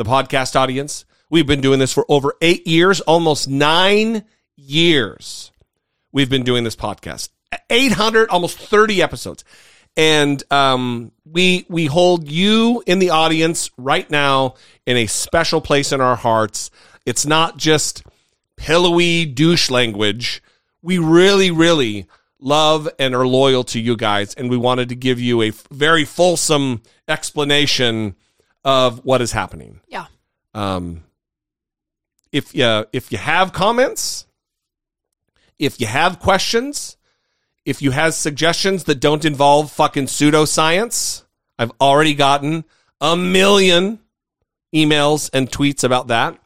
the 0.00 0.10
podcast 0.10 0.56
audience. 0.56 1.04
We've 1.28 1.46
been 1.46 1.60
doing 1.60 1.78
this 1.78 1.92
for 1.92 2.06
over 2.08 2.34
eight 2.40 2.66
years, 2.66 3.02
almost 3.02 3.48
nine 3.48 4.24
years. 4.56 5.52
We've 6.10 6.30
been 6.30 6.42
doing 6.42 6.64
this 6.64 6.74
podcast. 6.74 7.28
800, 7.68 8.30
almost 8.30 8.56
30 8.56 9.02
episodes. 9.02 9.44
And 9.98 10.42
um, 10.50 11.12
we 11.26 11.66
we 11.68 11.84
hold 11.84 12.30
you 12.30 12.82
in 12.86 12.98
the 12.98 13.10
audience 13.10 13.70
right 13.76 14.10
now 14.10 14.54
in 14.86 14.96
a 14.96 15.06
special 15.06 15.60
place 15.60 15.92
in 15.92 16.00
our 16.00 16.16
hearts. 16.16 16.70
It's 17.04 17.26
not 17.26 17.58
just 17.58 18.02
pillowy 18.56 19.26
douche 19.26 19.68
language. 19.68 20.42
We 20.80 20.96
really, 20.96 21.50
really 21.50 22.06
love 22.38 22.88
and 22.98 23.14
are 23.14 23.26
loyal 23.26 23.64
to 23.64 23.78
you 23.78 23.98
guys, 23.98 24.32
and 24.32 24.48
we 24.48 24.56
wanted 24.56 24.88
to 24.88 24.94
give 24.94 25.20
you 25.20 25.42
a 25.42 25.50
very 25.70 26.06
fulsome 26.06 26.80
explanation 27.06 28.16
of 28.64 29.04
what 29.04 29.20
is 29.20 29.32
happening. 29.32 29.80
Yeah. 29.88 30.06
Um, 30.54 31.04
if 32.32 32.54
you 32.54 32.86
if 32.92 33.12
you 33.12 33.18
have 33.18 33.52
comments, 33.52 34.26
if 35.58 35.80
you 35.80 35.86
have 35.86 36.20
questions, 36.20 36.96
if 37.64 37.82
you 37.82 37.90
have 37.90 38.14
suggestions 38.14 38.84
that 38.84 39.00
don't 39.00 39.24
involve 39.24 39.72
fucking 39.72 40.06
pseudoscience, 40.06 41.24
I've 41.58 41.72
already 41.80 42.14
gotten 42.14 42.64
a 43.00 43.16
million 43.16 43.98
emails 44.74 45.30
and 45.32 45.50
tweets 45.50 45.84
about 45.84 46.08
that. 46.08 46.38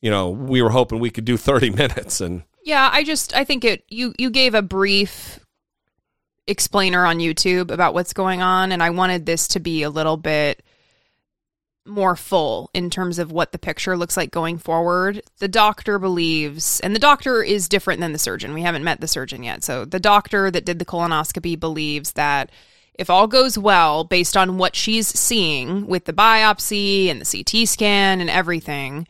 you 0.00 0.10
know, 0.10 0.30
we 0.30 0.62
were 0.62 0.70
hoping 0.70 0.98
we 0.98 1.10
could 1.10 1.26
do 1.26 1.36
30 1.36 1.68
minutes 1.82 2.22
and 2.22 2.44
Yeah, 2.64 2.88
I 2.90 3.04
just 3.04 3.36
I 3.36 3.44
think 3.44 3.66
it 3.66 3.84
you 3.90 4.14
you 4.16 4.30
gave 4.30 4.54
a 4.54 4.62
brief 4.62 5.38
explainer 6.46 7.04
on 7.04 7.18
YouTube 7.18 7.70
about 7.70 7.92
what's 7.92 8.14
going 8.14 8.40
on 8.40 8.72
and 8.72 8.82
I 8.82 8.88
wanted 8.88 9.26
this 9.26 9.48
to 9.48 9.60
be 9.60 9.82
a 9.82 9.90
little 9.90 10.16
bit 10.16 10.62
more 11.86 12.16
full 12.16 12.70
in 12.74 12.90
terms 12.90 13.18
of 13.18 13.32
what 13.32 13.52
the 13.52 13.58
picture 13.58 13.96
looks 13.96 14.16
like 14.16 14.30
going 14.30 14.58
forward. 14.58 15.22
The 15.38 15.48
doctor 15.48 15.98
believes 15.98 16.80
and 16.80 16.94
the 16.94 17.00
doctor 17.00 17.42
is 17.42 17.68
different 17.68 18.00
than 18.00 18.12
the 18.12 18.18
surgeon. 18.18 18.54
We 18.54 18.62
haven't 18.62 18.84
met 18.84 19.00
the 19.00 19.08
surgeon 19.08 19.42
yet. 19.42 19.64
So 19.64 19.84
the 19.84 20.00
doctor 20.00 20.50
that 20.50 20.64
did 20.64 20.78
the 20.78 20.84
colonoscopy 20.84 21.58
believes 21.58 22.12
that 22.12 22.50
if 22.94 23.10
all 23.10 23.26
goes 23.26 23.58
well 23.58 24.04
based 24.04 24.36
on 24.36 24.58
what 24.58 24.74
she's 24.74 25.06
seeing 25.06 25.86
with 25.86 26.04
the 26.04 26.12
biopsy 26.12 27.08
and 27.08 27.20
the 27.20 27.44
CT 27.44 27.68
scan 27.68 28.20
and 28.20 28.30
everything 28.30 29.06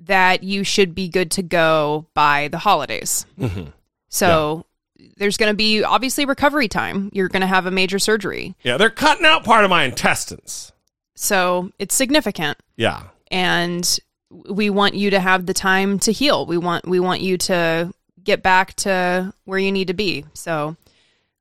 that 0.00 0.42
you 0.42 0.64
should 0.64 0.94
be 0.94 1.08
good 1.08 1.30
to 1.32 1.42
go 1.42 2.06
by 2.14 2.48
the 2.48 2.58
holidays. 2.58 3.26
Mm-hmm. 3.38 3.70
So 4.08 4.66
there's 5.16 5.36
going 5.36 5.50
to 5.50 5.56
be 5.56 5.82
obviously 5.82 6.24
recovery 6.24 6.68
time. 6.68 7.10
You're 7.12 7.28
going 7.28 7.40
to 7.40 7.46
have 7.46 7.66
a 7.66 7.70
major 7.70 7.98
surgery. 7.98 8.54
yeah, 8.62 8.76
they're 8.76 8.90
cutting 8.90 9.26
out 9.26 9.44
part 9.44 9.64
of 9.64 9.70
my 9.70 9.84
intestines. 9.84 10.72
So 11.14 11.70
it's 11.78 11.94
significant 11.94 12.58
Yeah. 12.76 13.02
and 13.30 13.98
we 14.30 14.68
want 14.70 14.94
you 14.94 15.10
to 15.10 15.20
have 15.20 15.46
the 15.46 15.54
time 15.54 15.98
to 16.00 16.12
heal. 16.12 16.44
We 16.46 16.58
want 16.58 16.88
we 16.88 16.98
want 17.00 17.20
you 17.20 17.38
to 17.38 17.92
get 18.22 18.42
back 18.42 18.74
to 18.74 19.32
where 19.44 19.58
you 19.58 19.70
need 19.70 19.88
to 19.88 19.94
be. 19.94 20.24
So 20.34 20.76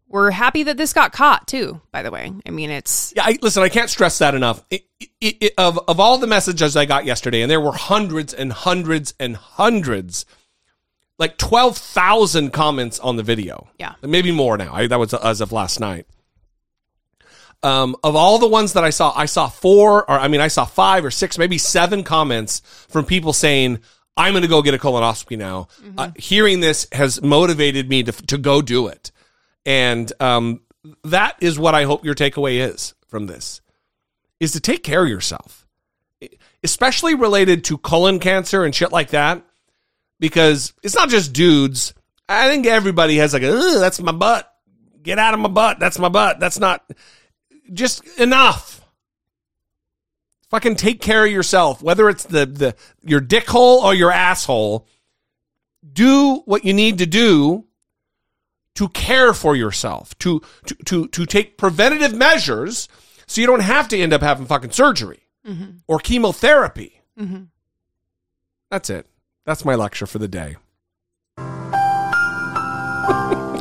we're 0.07 0.29
happy 0.29 0.61
that 0.63 0.77
this 0.77 0.93
got 0.93 1.11
caught 1.11 1.47
too, 1.47 1.81
by 1.91 2.03
the 2.03 2.11
way. 2.11 2.31
I 2.45 2.51
mean, 2.51 2.69
it's 2.69 3.13
Yeah, 3.15 3.23
I, 3.25 3.39
listen, 3.41 3.63
I 3.63 3.69
can't 3.69 3.89
stress 3.89 4.19
that 4.19 4.35
enough. 4.35 4.63
It, 4.69 4.85
it, 5.19 5.37
it, 5.41 5.53
of 5.57 5.79
of 5.87 5.99
all 5.99 6.19
the 6.19 6.27
messages 6.27 6.75
I 6.77 6.85
got 6.85 7.05
yesterday, 7.05 7.41
and 7.41 7.49
there 7.49 7.61
were 7.61 7.71
hundreds 7.71 8.31
and 8.33 8.53
hundreds 8.53 9.15
and 9.19 9.35
hundreds, 9.35 10.25
like 11.17 11.37
twelve 11.39 11.77
thousand 11.77 12.51
comments 12.53 12.99
on 12.99 13.15
the 13.15 13.23
video. 13.23 13.69
Yeah. 13.79 13.95
maybe 14.03 14.31
more 14.31 14.55
now. 14.55 14.71
I, 14.75 14.85
that 14.85 14.99
was 14.99 15.15
as 15.15 15.41
of 15.41 15.51
last 15.51 15.79
night. 15.79 16.05
Um, 17.63 17.95
of 18.03 18.15
all 18.17 18.39
the 18.39 18.47
ones 18.47 18.73
that 18.73 18.83
I 18.83 18.89
saw, 18.89 19.13
I 19.15 19.25
saw 19.25 19.47
four, 19.47 20.09
or 20.09 20.19
I 20.19 20.27
mean, 20.27 20.41
I 20.41 20.49
saw 20.49 20.65
five 20.65 21.05
or 21.05 21.11
six, 21.11 21.37
maybe 21.37 21.57
seven 21.57 22.03
comments 22.03 22.61
from 22.89 23.05
people 23.05 23.31
saying, 23.31 23.79
"I'm 24.17 24.33
going 24.33 24.41
to 24.43 24.49
go 24.49 24.61
get 24.61 24.73
a 24.73 24.77
colonoscopy 24.77 25.37
now." 25.37 25.69
Uh, 25.97 26.11
hearing 26.17 26.59
this 26.59 26.87
has 26.91 27.21
motivated 27.21 27.87
me 27.87 28.03
to 28.03 28.11
to 28.11 28.37
go 28.37 28.61
do 28.61 28.87
it, 28.87 29.11
and 29.65 30.11
um, 30.19 30.61
that 31.05 31.37
is 31.39 31.57
what 31.57 31.73
I 31.73 31.83
hope 31.85 32.03
your 32.03 32.15
takeaway 32.15 32.69
is 32.69 32.93
from 33.07 33.27
this 33.27 33.61
is 34.41 34.51
to 34.51 34.59
take 34.59 34.83
care 34.83 35.03
of 35.03 35.09
yourself, 35.09 35.65
especially 36.63 37.15
related 37.15 37.63
to 37.65 37.77
colon 37.77 38.19
cancer 38.19 38.65
and 38.65 38.75
shit 38.75 38.91
like 38.91 39.11
that, 39.11 39.41
because 40.19 40.73
it's 40.83 40.95
not 40.95 41.07
just 41.07 41.31
dudes. 41.31 41.93
I 42.27 42.49
think 42.49 42.65
everybody 42.65 43.17
has 43.17 43.31
like, 43.31 43.43
"Ugh, 43.43 43.79
that's 43.79 44.01
my 44.01 44.11
butt. 44.11 44.53
Get 45.01 45.17
out 45.17 45.33
of 45.33 45.39
my 45.39 45.49
butt. 45.49 45.79
That's 45.79 45.97
my 45.97 46.09
butt. 46.09 46.41
That's 46.41 46.59
not 46.59 46.83
just 47.71 48.05
enough. 48.19 48.81
Fucking 50.49 50.75
take 50.75 51.01
care 51.01 51.25
of 51.25 51.31
yourself, 51.31 51.81
whether 51.81 52.09
it's 52.09 52.25
the, 52.25 52.45
the 52.45 52.75
your 53.03 53.19
dick 53.19 53.47
hole 53.47 53.79
or 53.79 53.93
your 53.93 54.11
asshole. 54.11 54.87
Do 55.91 56.43
what 56.45 56.63
you 56.63 56.73
need 56.73 56.99
to 56.99 57.05
do 57.05 57.65
to 58.75 58.89
care 58.89 59.33
for 59.33 59.55
yourself, 59.55 60.17
to 60.19 60.41
to 60.65 60.75
to 60.85 61.07
to 61.07 61.25
take 61.25 61.57
preventative 61.57 62.15
measures 62.15 62.87
so 63.27 63.41
you 63.41 63.47
don't 63.47 63.61
have 63.61 63.87
to 63.89 63.97
end 63.97 64.13
up 64.13 64.21
having 64.21 64.45
fucking 64.45 64.71
surgery 64.71 65.23
mm-hmm. 65.45 65.77
or 65.87 65.99
chemotherapy. 65.99 67.01
Mm-hmm. 67.19 67.43
That's 68.69 68.89
it. 68.89 69.07
That's 69.45 69.65
my 69.65 69.75
lecture 69.75 70.05
for 70.05 70.19
the 70.19 70.27
day. 70.27 70.55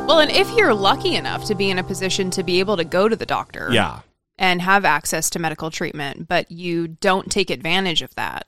Well, 0.05 0.19
and 0.19 0.31
if 0.31 0.51
you're 0.55 0.73
lucky 0.73 1.15
enough 1.15 1.45
to 1.45 1.55
be 1.55 1.69
in 1.69 1.79
a 1.79 1.83
position 1.83 2.29
to 2.31 2.43
be 2.43 2.59
able 2.59 2.77
to 2.77 2.83
go 2.83 3.07
to 3.07 3.15
the 3.15 3.25
doctor, 3.25 3.69
Yeah. 3.71 4.01
and 4.37 4.61
have 4.61 4.83
access 4.85 5.29
to 5.31 5.39
medical 5.39 5.71
treatment, 5.71 6.27
but 6.27 6.51
you 6.51 6.87
don't 6.87 7.31
take 7.31 7.49
advantage 7.49 8.01
of 8.01 8.13
that. 8.15 8.47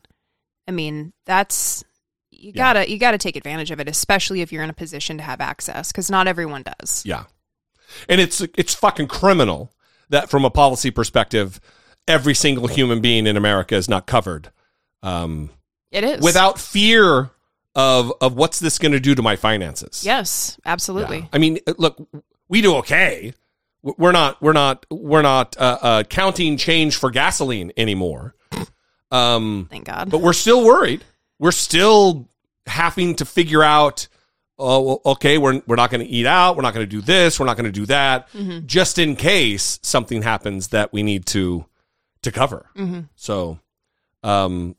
I 0.67 0.71
mean, 0.71 1.13
that's 1.25 1.83
you 2.31 2.51
Yeah. 2.53 2.73
gotta 2.73 2.89
you 2.91 2.97
gotta 2.99 3.17
take 3.17 3.35
advantage 3.37 3.71
of 3.71 3.79
it, 3.79 3.87
especially 3.87 4.41
if 4.41 4.51
you're 4.51 4.63
in 4.63 4.69
a 4.69 4.73
position 4.73 5.17
to 5.17 5.23
have 5.23 5.39
access, 5.41 5.91
because 5.91 6.09
not 6.11 6.27
everyone 6.27 6.63
does. 6.79 7.03
Yeah. 7.05 7.23
And 8.09 8.19
it's 8.19 8.41
it's 8.57 8.73
fucking 8.75 9.07
criminal 9.07 9.71
that 10.09 10.29
from 10.29 10.43
a 10.43 10.49
policy 10.49 10.91
perspective, 10.91 11.61
every 12.07 12.33
single 12.33 12.67
human 12.67 12.99
being 12.99 13.25
in 13.27 13.37
America 13.37 13.75
is 13.75 13.87
not 13.87 14.05
covered. 14.05 14.51
Um, 15.01 15.51
It 15.91 16.03
is 16.03 16.21
without 16.21 16.59
fear 16.59 17.29
of 17.75 18.13
of 18.21 18.35
what's 18.35 18.59
this 18.59 18.77
going 18.79 18.93
to 18.93 18.99
do 18.99 19.15
to 19.15 19.21
my 19.21 19.35
finances. 19.35 20.03
yes, 20.05 20.57
absolutely. 20.65 21.19
Yeah. 21.19 21.27
I 21.33 21.37
mean, 21.37 21.59
look, 21.77 21.97
we 22.47 22.61
do 22.61 22.75
okay. 22.77 23.33
We're 23.83 24.11
not 24.13 24.41
we're 24.41 24.53
not 24.53 24.85
we're 24.89 25.21
not 25.21 25.55
uh, 25.57 25.77
uh, 25.81 26.03
counting 26.03 26.57
change 26.57 26.95
for 26.95 27.11
gasoline 27.11 27.71
anymore. 27.77 28.33
Um, 29.11 29.67
Thank 29.69 29.85
God. 29.85 30.09
but 30.09 30.21
we're 30.21 30.33
still 30.33 30.65
worried. 30.65 31.03
We're 31.37 31.51
still 31.51 32.27
having 32.65 33.15
to 33.15 33.25
figure 33.25 33.63
out. 33.63 34.07
Oh, 34.57 34.81
well, 34.81 35.01
okay. 35.05 35.37
We're 35.37 35.61
we're 35.67 35.75
not 35.75 35.91
going 35.91 35.99
to 36.05 36.11
eat 36.11 36.25
out. 36.25 36.55
We're 36.55 36.61
not 36.63 36.73
going 36.73 36.85
to 36.85 36.89
do 36.89 37.01
this. 37.01 37.39
We're 37.39 37.45
not 37.45 37.57
going 37.57 37.65
to 37.65 37.71
do 37.71 37.85
that, 37.87 38.29
just 38.65 38.97
in 38.97 39.15
case 39.17 39.79
something 39.83 40.21
happens 40.21 40.69
that 40.69 40.93
we 40.93 41.03
need 41.03 41.25
to 41.27 41.65
to 42.23 42.31
cover. 42.31 42.65
So, 43.15 43.59
um, 44.23 44.75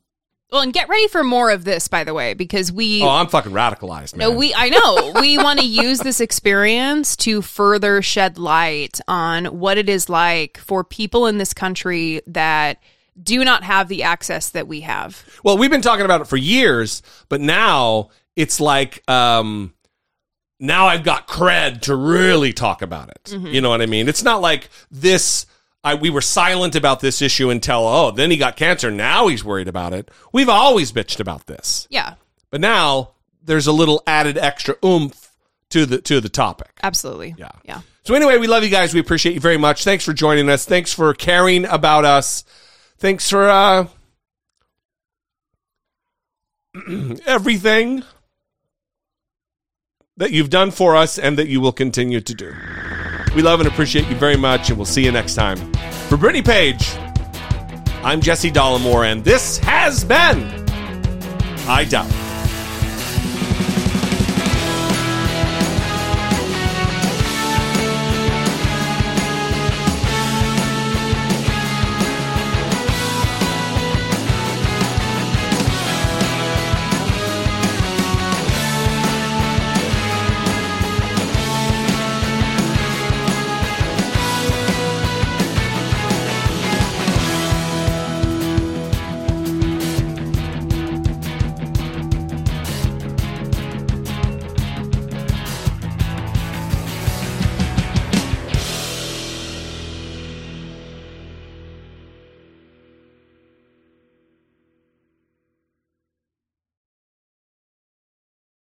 well, 0.50 0.62
and 0.62 0.72
get 0.72 0.88
ready 0.88 1.08
for 1.08 1.24
more 1.24 1.50
of 1.50 1.64
this, 1.64 1.88
by 1.88 2.04
the 2.04 2.14
way, 2.14 2.34
because 2.34 2.70
we 2.70 3.02
oh, 3.02 3.08
I'm 3.08 3.26
fucking 3.26 3.52
radicalized, 3.52 4.16
man. 4.16 4.30
No, 4.30 4.36
we 4.36 4.54
I 4.54 4.68
know. 4.68 5.12
we 5.20 5.38
want 5.38 5.58
to 5.58 5.66
use 5.66 5.98
this 5.98 6.20
experience 6.20 7.16
to 7.16 7.42
further 7.42 8.00
shed 8.00 8.38
light 8.38 9.00
on 9.08 9.46
what 9.46 9.76
it 9.76 9.88
is 9.88 10.08
like 10.08 10.58
for 10.58 10.84
people 10.84 11.26
in 11.26 11.38
this 11.38 11.52
country 11.52 12.20
that 12.26 12.78
do 13.20 13.44
not 13.44 13.64
have 13.64 13.88
the 13.88 14.04
access 14.04 14.50
that 14.50 14.68
we 14.68 14.82
have. 14.82 15.24
Well, 15.42 15.58
we've 15.58 15.70
been 15.70 15.82
talking 15.82 16.04
about 16.04 16.20
it 16.20 16.26
for 16.28 16.36
years, 16.36 17.02
but 17.28 17.40
now 17.40 18.10
it's 18.36 18.60
like 18.60 19.08
um 19.10 19.72
now 20.60 20.86
I've 20.86 21.04
got 21.04 21.26
cred 21.26 21.82
to 21.82 21.96
really 21.96 22.52
talk 22.52 22.82
about 22.82 23.10
it. 23.10 23.32
You 23.32 23.60
know 23.60 23.68
what 23.68 23.82
I 23.82 23.86
mean? 23.86 24.08
It's 24.08 24.22
not 24.22 24.40
like 24.40 24.70
this 24.90 25.46
I 25.86 25.94
we 25.94 26.10
were 26.10 26.20
silent 26.20 26.74
about 26.74 27.00
this 27.00 27.22
issue 27.22 27.48
until 27.50 27.86
oh, 27.86 28.10
then 28.10 28.30
he 28.30 28.36
got 28.36 28.56
cancer, 28.56 28.90
now 28.90 29.28
he's 29.28 29.44
worried 29.44 29.68
about 29.68 29.92
it. 29.92 30.10
We've 30.32 30.48
always 30.48 30.90
bitched 30.92 31.20
about 31.20 31.46
this. 31.46 31.86
Yeah, 31.90 32.14
But 32.50 32.60
now 32.60 33.12
there's 33.42 33.66
a 33.68 33.72
little 33.72 34.02
added 34.06 34.36
extra 34.36 34.74
oomph 34.84 35.30
to 35.70 35.86
the 35.86 36.00
to 36.02 36.20
the 36.20 36.28
topic. 36.28 36.72
absolutely. 36.82 37.34
Yeah. 37.38 37.50
Yeah. 37.64 37.80
So 38.04 38.14
anyway, 38.14 38.38
we 38.38 38.46
love 38.46 38.62
you 38.64 38.70
guys. 38.70 38.94
We 38.94 39.00
appreciate 39.00 39.34
you 39.34 39.40
very 39.40 39.56
much. 39.56 39.82
Thanks 39.84 40.04
for 40.04 40.12
joining 40.12 40.48
us. 40.48 40.64
Thanks 40.64 40.92
for 40.92 41.12
caring 41.14 41.64
about 41.64 42.04
us. 42.04 42.44
Thanks 42.98 43.28
for 43.30 43.48
uh 43.48 43.86
everything 47.26 48.02
that 50.16 50.30
you've 50.32 50.50
done 50.50 50.70
for 50.70 50.96
us 50.96 51.18
and 51.18 51.38
that 51.38 51.48
you 51.48 51.60
will 51.60 51.72
continue 51.72 52.20
to 52.20 52.34
do. 52.34 52.52
We 53.36 53.42
love 53.42 53.60
and 53.60 53.68
appreciate 53.68 54.08
you 54.08 54.16
very 54.16 54.38
much, 54.38 54.70
and 54.70 54.78
we'll 54.78 54.86
see 54.86 55.04
you 55.04 55.12
next 55.12 55.34
time. 55.34 55.58
For 56.08 56.16
Brittany 56.16 56.40
Page, 56.40 56.96
I'm 58.02 58.22
Jesse 58.22 58.50
Dollemore, 58.50 59.12
and 59.12 59.22
this 59.22 59.58
has 59.58 60.04
been 60.04 60.64
I 61.68 61.84
Doubt. 61.84 62.25